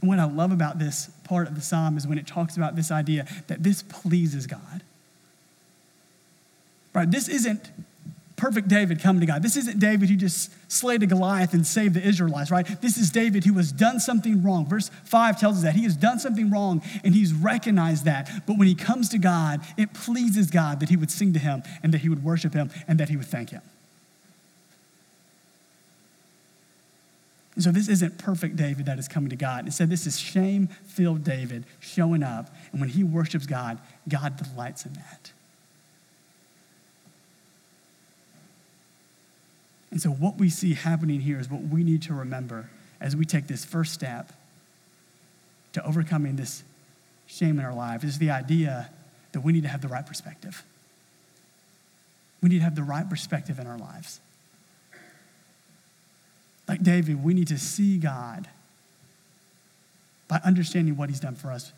And 0.00 0.08
what 0.08 0.18
I 0.18 0.24
love 0.24 0.50
about 0.50 0.78
this 0.78 1.10
part 1.24 1.46
of 1.46 1.56
the 1.56 1.60
psalm 1.60 1.98
is 1.98 2.06
when 2.06 2.16
it 2.16 2.26
talks 2.26 2.56
about 2.56 2.74
this 2.74 2.90
idea 2.90 3.26
that 3.48 3.62
this 3.62 3.82
pleases 3.82 4.46
God. 4.46 4.82
Right? 6.94 7.10
This 7.10 7.28
isn't 7.28 7.70
perfect 8.40 8.68
David 8.68 9.00
coming 9.00 9.20
to 9.20 9.26
God. 9.26 9.42
This 9.42 9.56
isn't 9.56 9.78
David 9.78 10.08
who 10.08 10.16
just 10.16 10.50
slayed 10.72 11.02
a 11.02 11.06
Goliath 11.06 11.52
and 11.52 11.66
saved 11.66 11.94
the 11.94 12.02
Israelites, 12.02 12.50
right? 12.50 12.80
This 12.80 12.96
is 12.96 13.10
David 13.10 13.44
who 13.44 13.52
has 13.54 13.70
done 13.70 14.00
something 14.00 14.42
wrong. 14.42 14.66
Verse 14.66 14.90
5 15.04 15.38
tells 15.38 15.58
us 15.58 15.62
that 15.62 15.74
he 15.74 15.84
has 15.84 15.94
done 15.94 16.18
something 16.18 16.50
wrong 16.50 16.82
and 17.04 17.14
he's 17.14 17.34
recognized 17.34 18.06
that. 18.06 18.46
But 18.46 18.56
when 18.56 18.66
he 18.66 18.74
comes 18.74 19.10
to 19.10 19.18
God, 19.18 19.60
it 19.76 19.92
pleases 19.92 20.50
God 20.50 20.80
that 20.80 20.88
he 20.88 20.96
would 20.96 21.10
sing 21.10 21.34
to 21.34 21.38
him 21.38 21.62
and 21.82 21.92
that 21.92 21.98
he 21.98 22.08
would 22.08 22.24
worship 22.24 22.54
him 22.54 22.70
and 22.88 22.98
that 22.98 23.10
he 23.10 23.16
would 23.18 23.26
thank 23.26 23.50
him. 23.50 23.62
And 27.56 27.62
so 27.62 27.70
this 27.70 27.88
isn't 27.88 28.16
perfect 28.16 28.56
David 28.56 28.86
that 28.86 28.98
is 28.98 29.06
coming 29.06 29.28
to 29.28 29.36
God. 29.36 29.66
Instead, 29.66 29.90
this 29.90 30.06
is 30.06 30.18
shame 30.18 30.68
filled 30.86 31.24
David 31.24 31.66
showing 31.78 32.22
up. 32.22 32.54
And 32.72 32.80
when 32.80 32.88
he 32.88 33.04
worships 33.04 33.44
God, 33.44 33.78
God 34.08 34.38
delights 34.38 34.86
in 34.86 34.94
that. 34.94 35.32
And 39.90 40.00
so, 40.00 40.10
what 40.10 40.38
we 40.38 40.50
see 40.50 40.74
happening 40.74 41.20
here 41.20 41.40
is 41.40 41.50
what 41.50 41.62
we 41.62 41.82
need 41.82 42.02
to 42.02 42.14
remember 42.14 42.70
as 43.00 43.16
we 43.16 43.24
take 43.24 43.46
this 43.46 43.64
first 43.64 43.92
step 43.92 44.32
to 45.72 45.84
overcoming 45.84 46.36
this 46.36 46.62
shame 47.26 47.58
in 47.58 47.64
our 47.64 47.74
lives 47.74 48.04
is 48.04 48.18
the 48.18 48.30
idea 48.30 48.90
that 49.32 49.40
we 49.40 49.52
need 49.52 49.62
to 49.62 49.68
have 49.68 49.80
the 49.80 49.88
right 49.88 50.06
perspective. 50.06 50.64
We 52.42 52.48
need 52.48 52.58
to 52.58 52.64
have 52.64 52.74
the 52.74 52.82
right 52.82 53.08
perspective 53.08 53.58
in 53.58 53.66
our 53.66 53.78
lives. 53.78 54.20
Like 56.66 56.82
David, 56.82 57.22
we 57.22 57.34
need 57.34 57.48
to 57.48 57.58
see 57.58 57.98
God 57.98 58.48
by 60.28 60.40
understanding 60.44 60.96
what 60.96 61.08
he's 61.08 61.20
done 61.20 61.34
for 61.34 61.50
us. 61.50 61.72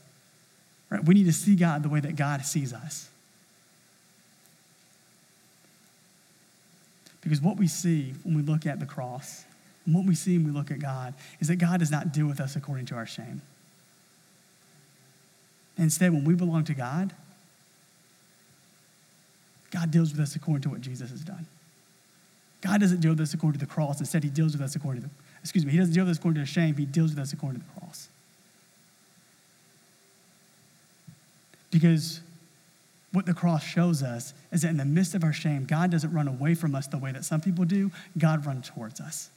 Right? 0.90 1.04
We 1.04 1.14
need 1.14 1.24
to 1.24 1.32
see 1.32 1.56
God 1.56 1.82
the 1.82 1.88
way 1.88 2.00
that 2.00 2.16
God 2.16 2.44
sees 2.44 2.72
us. 2.72 3.08
Because 7.22 7.40
what 7.40 7.56
we 7.56 7.66
see 7.66 8.14
when 8.24 8.36
we 8.36 8.42
look 8.42 8.66
at 8.66 8.80
the 8.80 8.86
cross, 8.86 9.44
and 9.86 9.94
what 9.94 10.04
we 10.04 10.14
see 10.14 10.36
when 10.36 10.46
we 10.46 10.52
look 10.52 10.70
at 10.70 10.80
God, 10.80 11.14
is 11.40 11.48
that 11.48 11.56
God 11.56 11.80
does 11.80 11.90
not 11.90 12.12
deal 12.12 12.26
with 12.26 12.40
us 12.40 12.56
according 12.56 12.86
to 12.86 12.94
our 12.94 13.06
shame. 13.06 13.40
Instead, 15.78 16.12
when 16.12 16.24
we 16.24 16.34
belong 16.34 16.64
to 16.64 16.74
God, 16.74 17.12
God 19.70 19.90
deals 19.90 20.12
with 20.12 20.20
us 20.20 20.36
according 20.36 20.62
to 20.62 20.68
what 20.68 20.82
Jesus 20.82 21.10
has 21.10 21.22
done. 21.22 21.46
God 22.60 22.80
doesn't 22.80 23.00
deal 23.00 23.12
with 23.12 23.20
us 23.20 23.34
according 23.34 23.58
to 23.58 23.66
the 23.66 23.72
cross. 23.72 23.98
Instead, 24.00 24.22
He 24.22 24.30
deals 24.30 24.52
with 24.52 24.60
us 24.60 24.76
according 24.76 25.02
to 25.02 25.08
the, 25.08 25.14
excuse 25.40 25.64
me, 25.64 25.72
He 25.72 25.78
doesn't 25.78 25.94
deal 25.94 26.04
with 26.04 26.12
us 26.12 26.18
according 26.18 26.42
to 26.42 26.46
the 26.46 26.52
shame. 26.52 26.76
He 26.76 26.84
deals 26.84 27.10
with 27.10 27.18
us 27.18 27.32
according 27.32 27.60
to 27.60 27.66
the 27.66 27.80
cross. 27.80 28.08
Because 31.70 32.20
what 33.12 33.26
the 33.26 33.34
cross 33.34 33.62
shows 33.62 34.02
us 34.02 34.32
is 34.50 34.62
that 34.62 34.68
in 34.68 34.78
the 34.78 34.84
midst 34.84 35.14
of 35.14 35.22
our 35.22 35.32
shame, 35.32 35.64
God 35.64 35.90
doesn't 35.90 36.12
run 36.12 36.28
away 36.28 36.54
from 36.54 36.74
us 36.74 36.86
the 36.86 36.98
way 36.98 37.12
that 37.12 37.24
some 37.24 37.40
people 37.40 37.64
do, 37.64 37.90
God 38.16 38.46
runs 38.46 38.70
towards 38.70 39.00
us. 39.00 39.30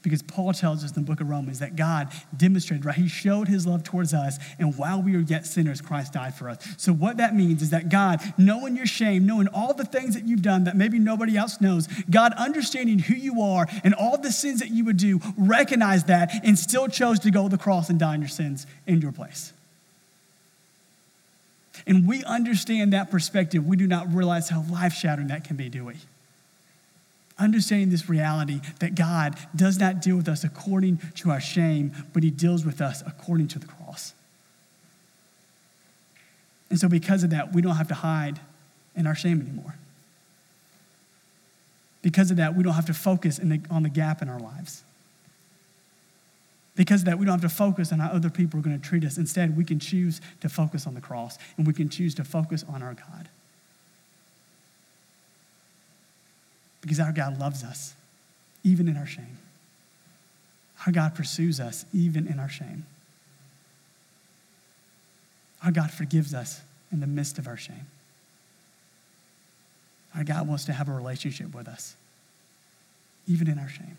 Because 0.00 0.22
Paul 0.22 0.52
tells 0.52 0.84
us 0.84 0.94
in 0.94 1.02
the 1.02 1.10
book 1.10 1.22
of 1.22 1.30
Romans 1.30 1.60
that 1.60 1.76
God 1.76 2.12
demonstrated, 2.36 2.84
right? 2.84 2.94
He 2.94 3.08
showed 3.08 3.48
his 3.48 3.66
love 3.66 3.84
towards 3.84 4.12
us, 4.12 4.38
and 4.58 4.76
while 4.76 5.00
we 5.00 5.12
were 5.12 5.22
yet 5.22 5.46
sinners, 5.46 5.80
Christ 5.80 6.12
died 6.12 6.34
for 6.34 6.50
us. 6.50 6.58
So, 6.76 6.92
what 6.92 7.16
that 7.16 7.34
means 7.34 7.62
is 7.62 7.70
that 7.70 7.88
God, 7.88 8.20
knowing 8.36 8.76
your 8.76 8.84
shame, 8.84 9.24
knowing 9.24 9.48
all 9.48 9.72
the 9.72 9.86
things 9.86 10.14
that 10.14 10.24
you've 10.24 10.42
done 10.42 10.64
that 10.64 10.76
maybe 10.76 10.98
nobody 10.98 11.38
else 11.38 11.58
knows, 11.58 11.88
God 12.10 12.34
understanding 12.34 12.98
who 12.98 13.14
you 13.14 13.40
are 13.40 13.66
and 13.82 13.94
all 13.94 14.18
the 14.18 14.30
sins 14.30 14.60
that 14.60 14.70
you 14.70 14.84
would 14.84 14.98
do, 14.98 15.20
recognized 15.38 16.06
that 16.08 16.30
and 16.44 16.58
still 16.58 16.86
chose 16.86 17.18
to 17.20 17.30
go 17.30 17.44
to 17.44 17.48
the 17.48 17.56
cross 17.56 17.88
and 17.88 17.98
die 17.98 18.14
in 18.14 18.20
your 18.20 18.28
sins 18.28 18.66
in 18.86 19.00
your 19.00 19.10
place. 19.10 19.54
And 21.86 22.06
we 22.06 22.24
understand 22.24 22.92
that 22.92 23.10
perspective. 23.10 23.66
We 23.66 23.76
do 23.76 23.86
not 23.86 24.12
realize 24.12 24.48
how 24.48 24.64
life 24.70 24.94
shattering 24.94 25.28
that 25.28 25.44
can 25.44 25.56
be, 25.56 25.68
do 25.68 25.84
we? 25.84 25.94
Understanding 27.38 27.90
this 27.90 28.08
reality 28.08 28.60
that 28.78 28.94
God 28.94 29.36
does 29.56 29.78
not 29.78 30.00
deal 30.00 30.16
with 30.16 30.28
us 30.28 30.44
according 30.44 30.98
to 31.16 31.30
our 31.30 31.40
shame, 31.40 31.92
but 32.12 32.22
He 32.22 32.30
deals 32.30 32.64
with 32.64 32.80
us 32.80 33.02
according 33.06 33.48
to 33.48 33.58
the 33.58 33.66
cross. 33.66 34.14
And 36.70 36.78
so, 36.78 36.88
because 36.88 37.24
of 37.24 37.30
that, 37.30 37.52
we 37.52 37.60
don't 37.60 37.76
have 37.76 37.88
to 37.88 37.94
hide 37.94 38.40
in 38.96 39.06
our 39.06 39.14
shame 39.14 39.40
anymore. 39.40 39.74
Because 42.02 42.30
of 42.30 42.36
that, 42.36 42.54
we 42.54 42.62
don't 42.62 42.74
have 42.74 42.86
to 42.86 42.94
focus 42.94 43.38
the, 43.38 43.60
on 43.70 43.82
the 43.82 43.88
gap 43.88 44.22
in 44.22 44.28
our 44.28 44.38
lives. 44.38 44.82
Because 46.76 47.02
of 47.02 47.06
that, 47.06 47.18
we 47.18 47.26
don't 47.26 47.40
have 47.40 47.50
to 47.50 47.56
focus 47.56 47.92
on 47.92 48.00
how 48.00 48.08
other 48.08 48.30
people 48.30 48.58
are 48.58 48.62
going 48.62 48.78
to 48.78 48.84
treat 48.84 49.04
us. 49.04 49.16
Instead, 49.16 49.56
we 49.56 49.64
can 49.64 49.78
choose 49.78 50.20
to 50.40 50.48
focus 50.48 50.86
on 50.86 50.94
the 50.94 51.00
cross 51.00 51.38
and 51.56 51.66
we 51.66 51.72
can 51.72 51.88
choose 51.88 52.14
to 52.16 52.24
focus 52.24 52.64
on 52.68 52.82
our 52.82 52.94
God. 52.94 53.28
Because 56.80 56.98
our 56.98 57.12
God 57.12 57.38
loves 57.38 57.62
us, 57.62 57.94
even 58.64 58.88
in 58.88 58.96
our 58.96 59.06
shame. 59.06 59.38
Our 60.86 60.92
God 60.92 61.14
pursues 61.14 61.60
us, 61.60 61.86
even 61.94 62.26
in 62.26 62.40
our 62.40 62.48
shame. 62.48 62.84
Our 65.64 65.70
God 65.70 65.90
forgives 65.90 66.34
us 66.34 66.60
in 66.92 67.00
the 67.00 67.06
midst 67.06 67.38
of 67.38 67.46
our 67.46 67.56
shame. 67.56 67.86
Our 70.14 70.24
God 70.24 70.46
wants 70.46 70.64
to 70.66 70.72
have 70.72 70.88
a 70.88 70.92
relationship 70.92 71.54
with 71.54 71.68
us, 71.68 71.96
even 73.26 73.48
in 73.48 73.58
our 73.58 73.68
shame 73.68 73.96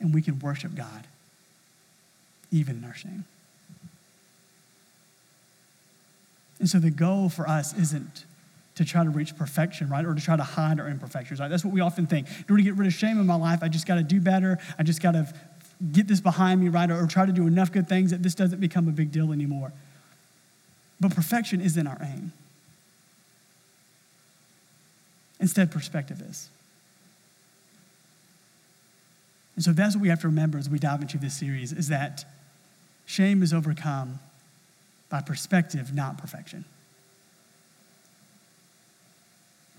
and 0.00 0.14
we 0.14 0.22
can 0.22 0.38
worship 0.38 0.74
God 0.74 1.06
even 2.50 2.78
in 2.78 2.84
our 2.84 2.94
shame. 2.94 3.24
And 6.58 6.68
so 6.68 6.78
the 6.78 6.90
goal 6.90 7.28
for 7.28 7.48
us 7.48 7.72
isn't 7.76 8.24
to 8.74 8.84
try 8.84 9.04
to 9.04 9.10
reach 9.10 9.36
perfection, 9.36 9.88
right? 9.88 10.04
Or 10.04 10.14
to 10.14 10.20
try 10.20 10.36
to 10.36 10.42
hide 10.42 10.80
our 10.80 10.88
imperfections, 10.88 11.40
right? 11.40 11.48
That's 11.48 11.64
what 11.64 11.72
we 11.72 11.80
often 11.80 12.06
think. 12.06 12.28
In 12.28 12.44
order 12.50 12.58
to 12.58 12.62
get 12.62 12.76
rid 12.76 12.86
of 12.86 12.92
shame 12.92 13.18
in 13.18 13.26
my 13.26 13.34
life, 13.34 13.60
I 13.62 13.68
just 13.68 13.86
got 13.86 13.96
to 13.96 14.02
do 14.02 14.20
better. 14.20 14.58
I 14.78 14.82
just 14.82 15.02
got 15.02 15.12
to 15.12 15.32
get 15.92 16.06
this 16.06 16.20
behind 16.20 16.60
me, 16.60 16.68
right? 16.68 16.90
Or, 16.90 17.02
or 17.02 17.06
try 17.06 17.26
to 17.26 17.32
do 17.32 17.46
enough 17.46 17.72
good 17.72 17.88
things 17.88 18.10
that 18.10 18.22
this 18.22 18.34
doesn't 18.34 18.60
become 18.60 18.88
a 18.88 18.92
big 18.92 19.10
deal 19.10 19.32
anymore. 19.32 19.72
But 21.00 21.14
perfection 21.14 21.60
isn't 21.60 21.86
our 21.86 21.98
aim. 22.02 22.32
Instead, 25.40 25.70
perspective 25.70 26.20
is. 26.20 26.50
And 29.60 29.64
so 29.66 29.72
that's 29.74 29.94
what 29.94 30.00
we 30.00 30.08
have 30.08 30.22
to 30.22 30.26
remember 30.26 30.56
as 30.56 30.70
we 30.70 30.78
dive 30.78 31.02
into 31.02 31.18
this 31.18 31.34
series 31.34 31.74
is 31.74 31.88
that 31.88 32.24
shame 33.04 33.42
is 33.42 33.52
overcome 33.52 34.18
by 35.10 35.20
perspective, 35.20 35.92
not 35.92 36.16
perfection 36.16 36.64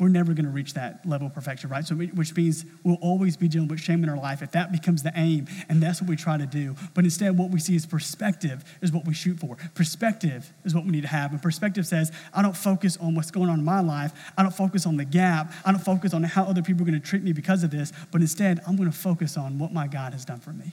we're 0.02 0.10
never 0.10 0.34
going 0.34 0.46
to 0.46 0.52
reach 0.52 0.74
that 0.74 1.08
level 1.08 1.28
of 1.28 1.34
perfection, 1.36 1.70
right? 1.70 1.86
So, 1.86 1.94
which 1.94 2.36
means 2.36 2.66
we'll 2.84 2.98
always 3.02 3.38
be 3.38 3.48
dealing 3.48 3.68
with 3.68 3.80
shame 3.80 4.04
in 4.04 4.10
our 4.10 4.18
life 4.18 4.42
if 4.42 4.52
that 4.54 4.72
becomes 4.72 5.04
the 5.04 5.12
aim, 5.16 5.46
and 5.70 5.82
that's 5.82 6.02
what 6.02 6.10
we 6.10 6.16
try 6.16 6.40
to 6.40 6.48
do. 6.48 6.76
But 6.96 7.04
instead, 7.04 7.38
what 7.38 7.52
we 7.52 7.60
see 7.60 7.76
is 7.76 7.86
perspective 7.86 8.64
is 8.82 8.92
what 8.92 9.06
we 9.06 9.14
shoot 9.14 9.40
for. 9.40 9.58
Perspective 9.76 10.52
is 10.66 10.74
what 10.74 10.86
we 10.86 10.90
need 10.90 11.04
to 11.04 11.08
have. 11.08 11.34
And 11.34 11.40
perspective 11.40 11.86
says, 11.86 12.12
I 12.34 12.42
don't 12.42 12.58
focus 12.58 12.98
on 12.98 13.14
what's 13.14 13.30
going 13.30 13.48
on 13.48 13.60
in 13.60 13.64
my 13.66 13.80
life. 13.80 14.12
I 14.36 14.42
don't 14.42 14.56
focus 14.56 14.88
on 14.88 14.98
the 14.98 15.06
gap. 15.06 15.54
I 15.64 15.72
don't 15.72 15.86
focus 15.86 16.16
on 16.16 16.24
how 16.24 16.46
other 16.46 16.64
people 16.64 16.82
are 16.82 16.90
going 16.90 17.00
to 17.00 17.08
treat 17.08 17.22
me 17.22 17.32
because 17.32 17.64
of 17.64 17.70
this. 17.70 17.94
But 18.12 18.22
instead, 18.22 18.60
I'm 18.68 18.78
going 18.78 18.92
to 18.92 18.98
focus 18.98 19.38
on 19.38 19.60
what 19.60 19.72
my 19.72 19.86
God 19.86 20.14
has 20.14 20.26
done 20.26 20.40
for 20.40 20.52
me. 20.52 20.72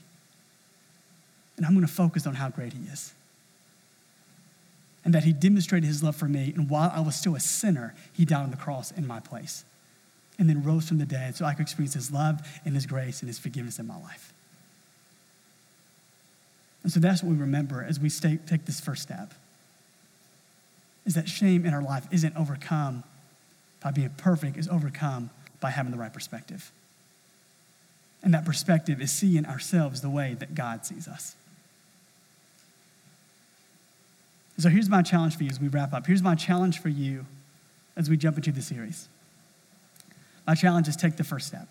And 1.58 1.66
I'm 1.66 1.74
going 1.74 1.86
to 1.86 1.92
focus 1.92 2.26
on 2.26 2.34
how 2.34 2.48
great 2.48 2.72
He 2.72 2.80
is 2.84 3.12
and 5.08 5.14
that 5.14 5.24
he 5.24 5.32
demonstrated 5.32 5.86
his 5.88 6.02
love 6.02 6.14
for 6.14 6.26
me. 6.26 6.52
And 6.54 6.68
while 6.68 6.92
I 6.94 7.00
was 7.00 7.16
still 7.16 7.34
a 7.34 7.40
sinner, 7.40 7.94
he 8.12 8.26
died 8.26 8.42
on 8.42 8.50
the 8.50 8.58
cross 8.58 8.90
in 8.90 9.06
my 9.06 9.20
place 9.20 9.64
and 10.38 10.50
then 10.50 10.62
rose 10.62 10.86
from 10.86 10.98
the 10.98 11.06
dead 11.06 11.34
so 11.34 11.46
I 11.46 11.54
could 11.54 11.62
experience 11.62 11.94
his 11.94 12.12
love 12.12 12.46
and 12.66 12.74
his 12.74 12.84
grace 12.84 13.22
and 13.22 13.26
his 13.26 13.38
forgiveness 13.38 13.78
in 13.78 13.86
my 13.86 13.98
life. 13.98 14.34
And 16.82 16.92
so 16.92 17.00
that's 17.00 17.22
what 17.22 17.30
we 17.30 17.38
remember 17.38 17.82
as 17.82 17.98
we 17.98 18.10
stay, 18.10 18.38
take 18.46 18.66
this 18.66 18.80
first 18.80 19.00
step 19.00 19.32
is 21.06 21.14
that 21.14 21.26
shame 21.26 21.64
in 21.64 21.72
our 21.72 21.82
life 21.82 22.06
isn't 22.10 22.36
overcome 22.36 23.02
by 23.82 23.90
being 23.90 24.10
perfect, 24.18 24.58
is 24.58 24.68
overcome 24.68 25.30
by 25.58 25.70
having 25.70 25.90
the 25.90 25.96
right 25.96 26.12
perspective. 26.12 26.70
And 28.22 28.34
that 28.34 28.44
perspective 28.44 29.00
is 29.00 29.10
seeing 29.10 29.46
ourselves 29.46 30.02
the 30.02 30.10
way 30.10 30.36
that 30.38 30.54
God 30.54 30.84
sees 30.84 31.08
us. 31.08 31.34
So 34.58 34.68
here's 34.68 34.88
my 34.88 35.02
challenge 35.02 35.36
for 35.36 35.44
you 35.44 35.50
as 35.50 35.60
we 35.60 35.68
wrap 35.68 35.92
up. 35.92 36.06
Here's 36.06 36.22
my 36.22 36.34
challenge 36.34 36.80
for 36.80 36.88
you 36.88 37.26
as 37.96 38.10
we 38.10 38.16
jump 38.16 38.36
into 38.36 38.50
the 38.50 38.62
series. 38.62 39.08
My 40.46 40.54
challenge 40.54 40.88
is 40.88 40.96
take 40.96 41.16
the 41.16 41.24
first 41.24 41.46
step. 41.46 41.68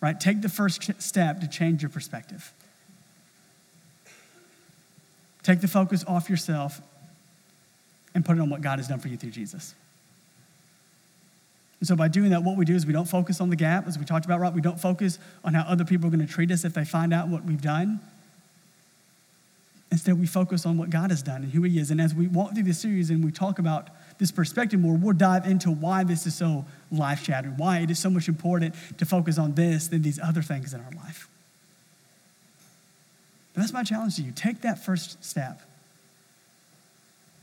Right? 0.00 0.18
Take 0.18 0.42
the 0.42 0.48
first 0.48 1.00
step 1.00 1.40
to 1.40 1.48
change 1.48 1.82
your 1.82 1.90
perspective. 1.90 2.52
Take 5.42 5.60
the 5.60 5.68
focus 5.68 6.04
off 6.08 6.28
yourself 6.28 6.80
and 8.14 8.24
put 8.24 8.36
it 8.36 8.40
on 8.40 8.50
what 8.50 8.60
God 8.60 8.78
has 8.78 8.88
done 8.88 8.98
for 8.98 9.08
you 9.08 9.16
through 9.16 9.30
Jesus. 9.30 9.74
And 11.80 11.86
so 11.86 11.94
by 11.94 12.08
doing 12.08 12.30
that, 12.30 12.42
what 12.42 12.56
we 12.56 12.64
do 12.64 12.74
is 12.74 12.86
we 12.86 12.92
don't 12.92 13.08
focus 13.08 13.40
on 13.40 13.50
the 13.50 13.56
gap, 13.56 13.86
as 13.86 13.98
we 13.98 14.04
talked 14.04 14.24
about, 14.24 14.40
right? 14.40 14.52
We 14.52 14.60
don't 14.60 14.80
focus 14.80 15.18
on 15.44 15.54
how 15.54 15.62
other 15.62 15.84
people 15.84 16.06
are 16.08 16.10
going 16.10 16.26
to 16.26 16.32
treat 16.32 16.50
us 16.50 16.64
if 16.64 16.72
they 16.74 16.84
find 16.84 17.12
out 17.12 17.28
what 17.28 17.44
we've 17.44 17.60
done. 17.60 18.00
Instead, 19.90 20.18
we 20.18 20.26
focus 20.26 20.66
on 20.66 20.76
what 20.76 20.90
God 20.90 21.10
has 21.10 21.22
done 21.22 21.42
and 21.42 21.52
who 21.52 21.62
He 21.62 21.78
is. 21.78 21.90
And 21.90 22.00
as 22.00 22.14
we 22.14 22.26
walk 22.26 22.54
through 22.54 22.64
this 22.64 22.78
series 22.78 23.10
and 23.10 23.24
we 23.24 23.30
talk 23.30 23.58
about 23.58 23.90
this 24.18 24.32
perspective 24.32 24.80
more, 24.80 24.96
we'll 24.96 25.14
dive 25.14 25.46
into 25.46 25.70
why 25.70 26.04
this 26.04 26.26
is 26.26 26.34
so 26.34 26.64
life 26.90 27.24
shattering, 27.24 27.56
why 27.56 27.78
it 27.78 27.90
is 27.90 27.98
so 27.98 28.10
much 28.10 28.28
important 28.28 28.74
to 28.98 29.04
focus 29.04 29.38
on 29.38 29.54
this 29.54 29.88
than 29.88 30.02
these 30.02 30.18
other 30.18 30.42
things 30.42 30.74
in 30.74 30.80
our 30.80 30.90
life. 30.92 31.28
But 33.52 33.60
that's 33.60 33.72
my 33.72 33.84
challenge 33.84 34.16
to 34.16 34.22
you. 34.22 34.32
Take 34.32 34.62
that 34.62 34.84
first 34.84 35.24
step 35.24 35.60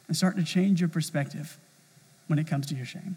and 0.07 0.17
start 0.17 0.35
to 0.35 0.43
change 0.43 0.81
your 0.81 0.89
perspective 0.89 1.57
when 2.27 2.37
it 2.37 2.47
comes 2.47 2.67
to 2.67 2.75
your 2.75 2.85
shame. 2.85 3.15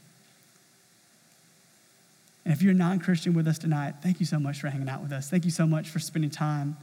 And 2.44 2.52
if 2.52 2.62
you're 2.62 2.72
a 2.72 2.76
non 2.76 3.00
Christian 3.00 3.34
with 3.34 3.48
us 3.48 3.58
tonight, 3.58 3.96
thank 4.00 4.20
you 4.20 4.26
so 4.26 4.38
much 4.38 4.60
for 4.60 4.68
hanging 4.68 4.88
out 4.88 5.02
with 5.02 5.12
us. 5.12 5.28
Thank 5.28 5.44
you 5.44 5.50
so 5.50 5.66
much 5.66 5.88
for 5.88 5.98
spending 5.98 6.30
time 6.30 6.76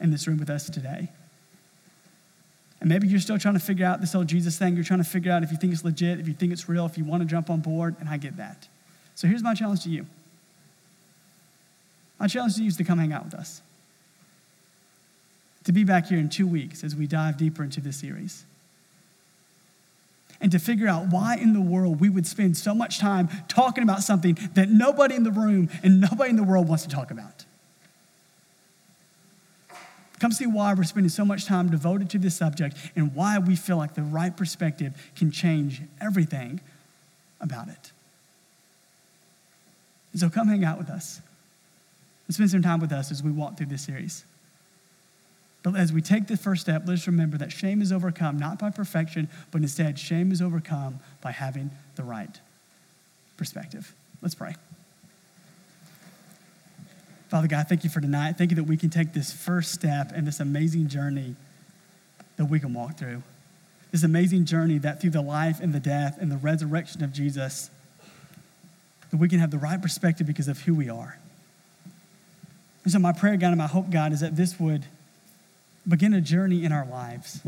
in 0.00 0.10
this 0.10 0.26
room 0.26 0.38
with 0.38 0.50
us 0.50 0.68
today. 0.68 1.10
And 2.80 2.88
maybe 2.88 3.08
you're 3.08 3.20
still 3.20 3.38
trying 3.38 3.54
to 3.54 3.60
figure 3.60 3.84
out 3.84 4.00
this 4.00 4.12
whole 4.12 4.24
Jesus 4.24 4.56
thing. 4.56 4.74
You're 4.76 4.84
trying 4.84 5.02
to 5.02 5.08
figure 5.08 5.32
out 5.32 5.42
if 5.42 5.50
you 5.50 5.56
think 5.56 5.72
it's 5.72 5.84
legit, 5.84 6.20
if 6.20 6.28
you 6.28 6.34
think 6.34 6.52
it's 6.52 6.68
real, 6.68 6.86
if 6.86 6.96
you 6.96 7.04
want 7.04 7.22
to 7.22 7.28
jump 7.28 7.50
on 7.50 7.60
board, 7.60 7.96
and 7.98 8.08
I 8.08 8.18
get 8.18 8.36
that. 8.36 8.68
So 9.14 9.26
here's 9.26 9.42
my 9.42 9.54
challenge 9.54 9.82
to 9.82 9.90
you. 9.90 10.06
My 12.20 12.28
challenge 12.28 12.54
to 12.56 12.62
you 12.62 12.68
is 12.68 12.76
to 12.76 12.84
come 12.84 12.98
hang 12.98 13.12
out 13.12 13.24
with 13.24 13.34
us. 13.34 13.62
to 15.68 15.72
be 15.72 15.84
back 15.84 16.06
here 16.06 16.18
in 16.18 16.30
two 16.30 16.46
weeks 16.46 16.82
as 16.82 16.96
we 16.96 17.06
dive 17.06 17.36
deeper 17.36 17.62
into 17.62 17.78
this 17.78 17.98
series. 17.98 18.44
And 20.40 20.50
to 20.52 20.58
figure 20.58 20.88
out 20.88 21.08
why 21.10 21.36
in 21.36 21.52
the 21.52 21.60
world 21.60 22.00
we 22.00 22.08
would 22.08 22.26
spend 22.26 22.56
so 22.56 22.74
much 22.74 22.98
time 22.98 23.28
talking 23.48 23.82
about 23.82 24.02
something 24.02 24.38
that 24.54 24.70
nobody 24.70 25.14
in 25.14 25.24
the 25.24 25.30
room 25.30 25.68
and 25.82 26.00
nobody 26.00 26.30
in 26.30 26.36
the 26.36 26.42
world 26.42 26.68
wants 26.68 26.84
to 26.84 26.88
talk 26.88 27.10
about. 27.10 27.44
Come 30.18 30.32
see 30.32 30.46
why 30.46 30.74
we're 30.74 30.84
spending 30.84 31.10
so 31.10 31.24
much 31.24 31.46
time 31.46 31.70
devoted 31.70 32.10
to 32.10 32.18
this 32.18 32.36
subject 32.36 32.76
and 32.96 33.14
why 33.14 33.38
we 33.38 33.54
feel 33.56 33.76
like 33.76 33.94
the 33.94 34.02
right 34.02 34.36
perspective 34.36 35.10
can 35.16 35.30
change 35.30 35.82
everything 36.00 36.60
about 37.40 37.68
it. 37.68 37.92
So 40.16 40.28
come 40.28 40.48
hang 40.48 40.64
out 40.64 40.78
with 40.78 40.90
us 40.90 41.20
and 42.26 42.34
spend 42.34 42.50
some 42.50 42.62
time 42.62 42.80
with 42.80 42.92
us 42.92 43.12
as 43.12 43.22
we 43.22 43.30
walk 43.30 43.56
through 43.56 43.66
this 43.66 43.82
series. 43.82 44.24
But 45.62 45.76
as 45.76 45.92
we 45.92 46.00
take 46.00 46.26
the 46.26 46.36
first 46.36 46.62
step, 46.62 46.82
let's 46.86 47.06
remember 47.06 47.36
that 47.38 47.52
shame 47.52 47.82
is 47.82 47.92
overcome 47.92 48.38
not 48.38 48.58
by 48.58 48.70
perfection, 48.70 49.28
but 49.50 49.60
instead, 49.60 49.98
shame 49.98 50.32
is 50.32 50.40
overcome 50.40 51.00
by 51.20 51.32
having 51.32 51.70
the 51.96 52.04
right 52.04 52.40
perspective. 53.36 53.92
Let's 54.22 54.34
pray. 54.34 54.54
Father 57.28 57.46
God, 57.46 57.68
thank 57.68 57.84
you 57.84 57.90
for 57.90 58.00
tonight. 58.00 58.38
Thank 58.38 58.50
you 58.50 58.56
that 58.56 58.64
we 58.64 58.78
can 58.78 58.88
take 58.88 59.12
this 59.12 59.32
first 59.32 59.72
step 59.72 60.12
in 60.12 60.24
this 60.24 60.40
amazing 60.40 60.88
journey 60.88 61.36
that 62.36 62.46
we 62.46 62.58
can 62.58 62.72
walk 62.72 62.96
through. 62.96 63.22
This 63.92 64.02
amazing 64.02 64.46
journey 64.46 64.78
that 64.78 65.00
through 65.00 65.10
the 65.10 65.20
life 65.20 65.60
and 65.60 65.74
the 65.74 65.80
death 65.80 66.16
and 66.18 66.30
the 66.30 66.38
resurrection 66.38 67.04
of 67.04 67.12
Jesus, 67.12 67.70
that 69.10 69.16
we 69.18 69.28
can 69.28 69.40
have 69.40 69.50
the 69.50 69.58
right 69.58 69.80
perspective 69.80 70.26
because 70.26 70.48
of 70.48 70.60
who 70.60 70.74
we 70.74 70.88
are. 70.88 71.18
And 72.84 72.92
so, 72.92 72.98
my 72.98 73.12
prayer, 73.12 73.36
God, 73.36 73.48
and 73.48 73.58
my 73.58 73.66
hope, 73.66 73.90
God, 73.90 74.12
is 74.12 74.20
that 74.20 74.34
this 74.34 74.58
would 74.58 74.86
begin 75.86 76.14
a 76.14 76.22
journey 76.22 76.64
in 76.64 76.72
our 76.72 76.86
lives. 76.86 77.40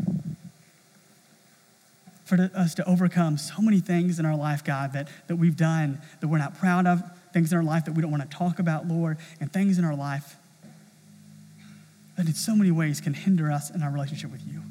For 2.26 2.50
us 2.54 2.74
to 2.74 2.88
overcome 2.88 3.38
so 3.38 3.60
many 3.60 3.80
things 3.80 4.18
in 4.18 4.26
our 4.26 4.36
life, 4.36 4.62
God, 4.62 4.92
that, 4.92 5.08
that 5.26 5.36
we've 5.36 5.56
done 5.56 6.00
that 6.20 6.28
we're 6.28 6.38
not 6.38 6.58
proud 6.58 6.86
of, 6.86 7.02
things 7.32 7.52
in 7.52 7.58
our 7.58 7.64
life 7.64 7.84
that 7.84 7.92
we 7.92 8.02
don't 8.02 8.10
want 8.10 8.28
to 8.28 8.36
talk 8.36 8.58
about, 8.58 8.86
Lord, 8.86 9.18
and 9.40 9.52
things 9.52 9.78
in 9.78 9.84
our 9.84 9.94
life 9.94 10.36
that 12.16 12.26
in 12.26 12.34
so 12.34 12.54
many 12.54 12.70
ways 12.70 13.00
can 13.00 13.14
hinder 13.14 13.50
us 13.50 13.70
in 13.70 13.82
our 13.82 13.90
relationship 13.90 14.30
with 14.30 14.42
you. 14.46 14.62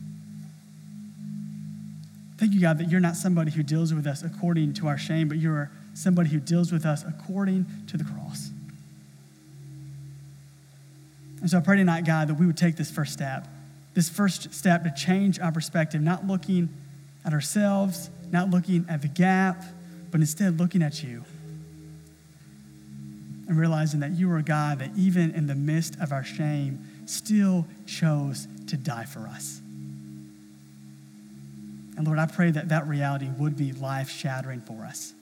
Thank 2.37 2.53
you, 2.53 2.61
God, 2.61 2.77
that 2.77 2.89
you're 2.89 2.99
not 2.99 3.15
somebody 3.15 3.51
who 3.51 3.63
deals 3.63 3.93
with 3.93 4.07
us 4.07 4.23
according 4.23 4.73
to 4.75 4.87
our 4.87 4.97
shame, 4.97 5.27
but 5.27 5.37
you're 5.37 5.71
somebody 5.93 6.29
who 6.29 6.39
deals 6.39 6.71
with 6.71 6.85
us 6.85 7.03
according 7.03 7.65
to 7.87 7.97
the 7.97 8.03
cross. 8.03 8.51
And 11.41 11.49
so 11.49 11.57
I 11.57 11.61
pray 11.61 11.77
tonight, 11.77 12.05
God, 12.05 12.27
that 12.29 12.35
we 12.35 12.45
would 12.45 12.57
take 12.57 12.75
this 12.75 12.91
first 12.91 13.13
step, 13.13 13.47
this 13.93 14.09
first 14.09 14.53
step 14.53 14.83
to 14.83 14.91
change 14.91 15.39
our 15.39 15.51
perspective, 15.51 16.01
not 16.01 16.27
looking 16.27 16.69
at 17.25 17.33
ourselves, 17.33 18.09
not 18.31 18.49
looking 18.49 18.85
at 18.87 19.01
the 19.01 19.07
gap, 19.07 19.63
but 20.11 20.21
instead 20.21 20.59
looking 20.59 20.81
at 20.81 21.03
you 21.03 21.23
and 23.49 23.57
realizing 23.57 23.99
that 23.99 24.11
you 24.11 24.31
are 24.31 24.37
a 24.37 24.43
God 24.43 24.77
that, 24.79 24.91
even 24.95 25.31
in 25.31 25.47
the 25.47 25.55
midst 25.55 25.99
of 25.99 26.11
our 26.11 26.23
shame, 26.23 26.87
still 27.05 27.65
chose 27.87 28.47
to 28.67 28.77
die 28.77 29.05
for 29.05 29.21
us. 29.21 29.59
And 31.97 32.05
Lord, 32.05 32.19
I 32.19 32.27
pray 32.27 32.51
that 32.51 32.69
that 32.69 32.87
reality 32.87 33.27
would 33.39 33.57
be 33.57 33.73
life 33.73 34.09
shattering 34.09 34.61
for 34.61 34.85
us. 34.85 35.13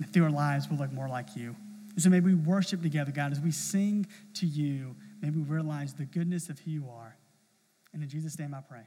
That 0.00 0.12
through 0.12 0.24
our 0.24 0.30
lives, 0.30 0.66
we'll 0.68 0.80
look 0.80 0.92
more 0.92 1.08
like 1.08 1.36
you. 1.36 1.54
And 1.94 2.02
so 2.02 2.10
may 2.10 2.20
we 2.20 2.34
worship 2.34 2.82
together, 2.82 3.12
God, 3.12 3.30
as 3.30 3.40
we 3.40 3.52
sing 3.52 4.06
to 4.34 4.46
you. 4.46 4.96
May 5.22 5.30
we 5.30 5.42
realize 5.42 5.94
the 5.94 6.04
goodness 6.04 6.48
of 6.48 6.58
who 6.58 6.72
you 6.72 6.88
are. 6.90 7.16
And 7.92 8.02
in 8.02 8.08
Jesus' 8.08 8.36
name 8.38 8.52
I 8.52 8.60
pray. 8.68 8.82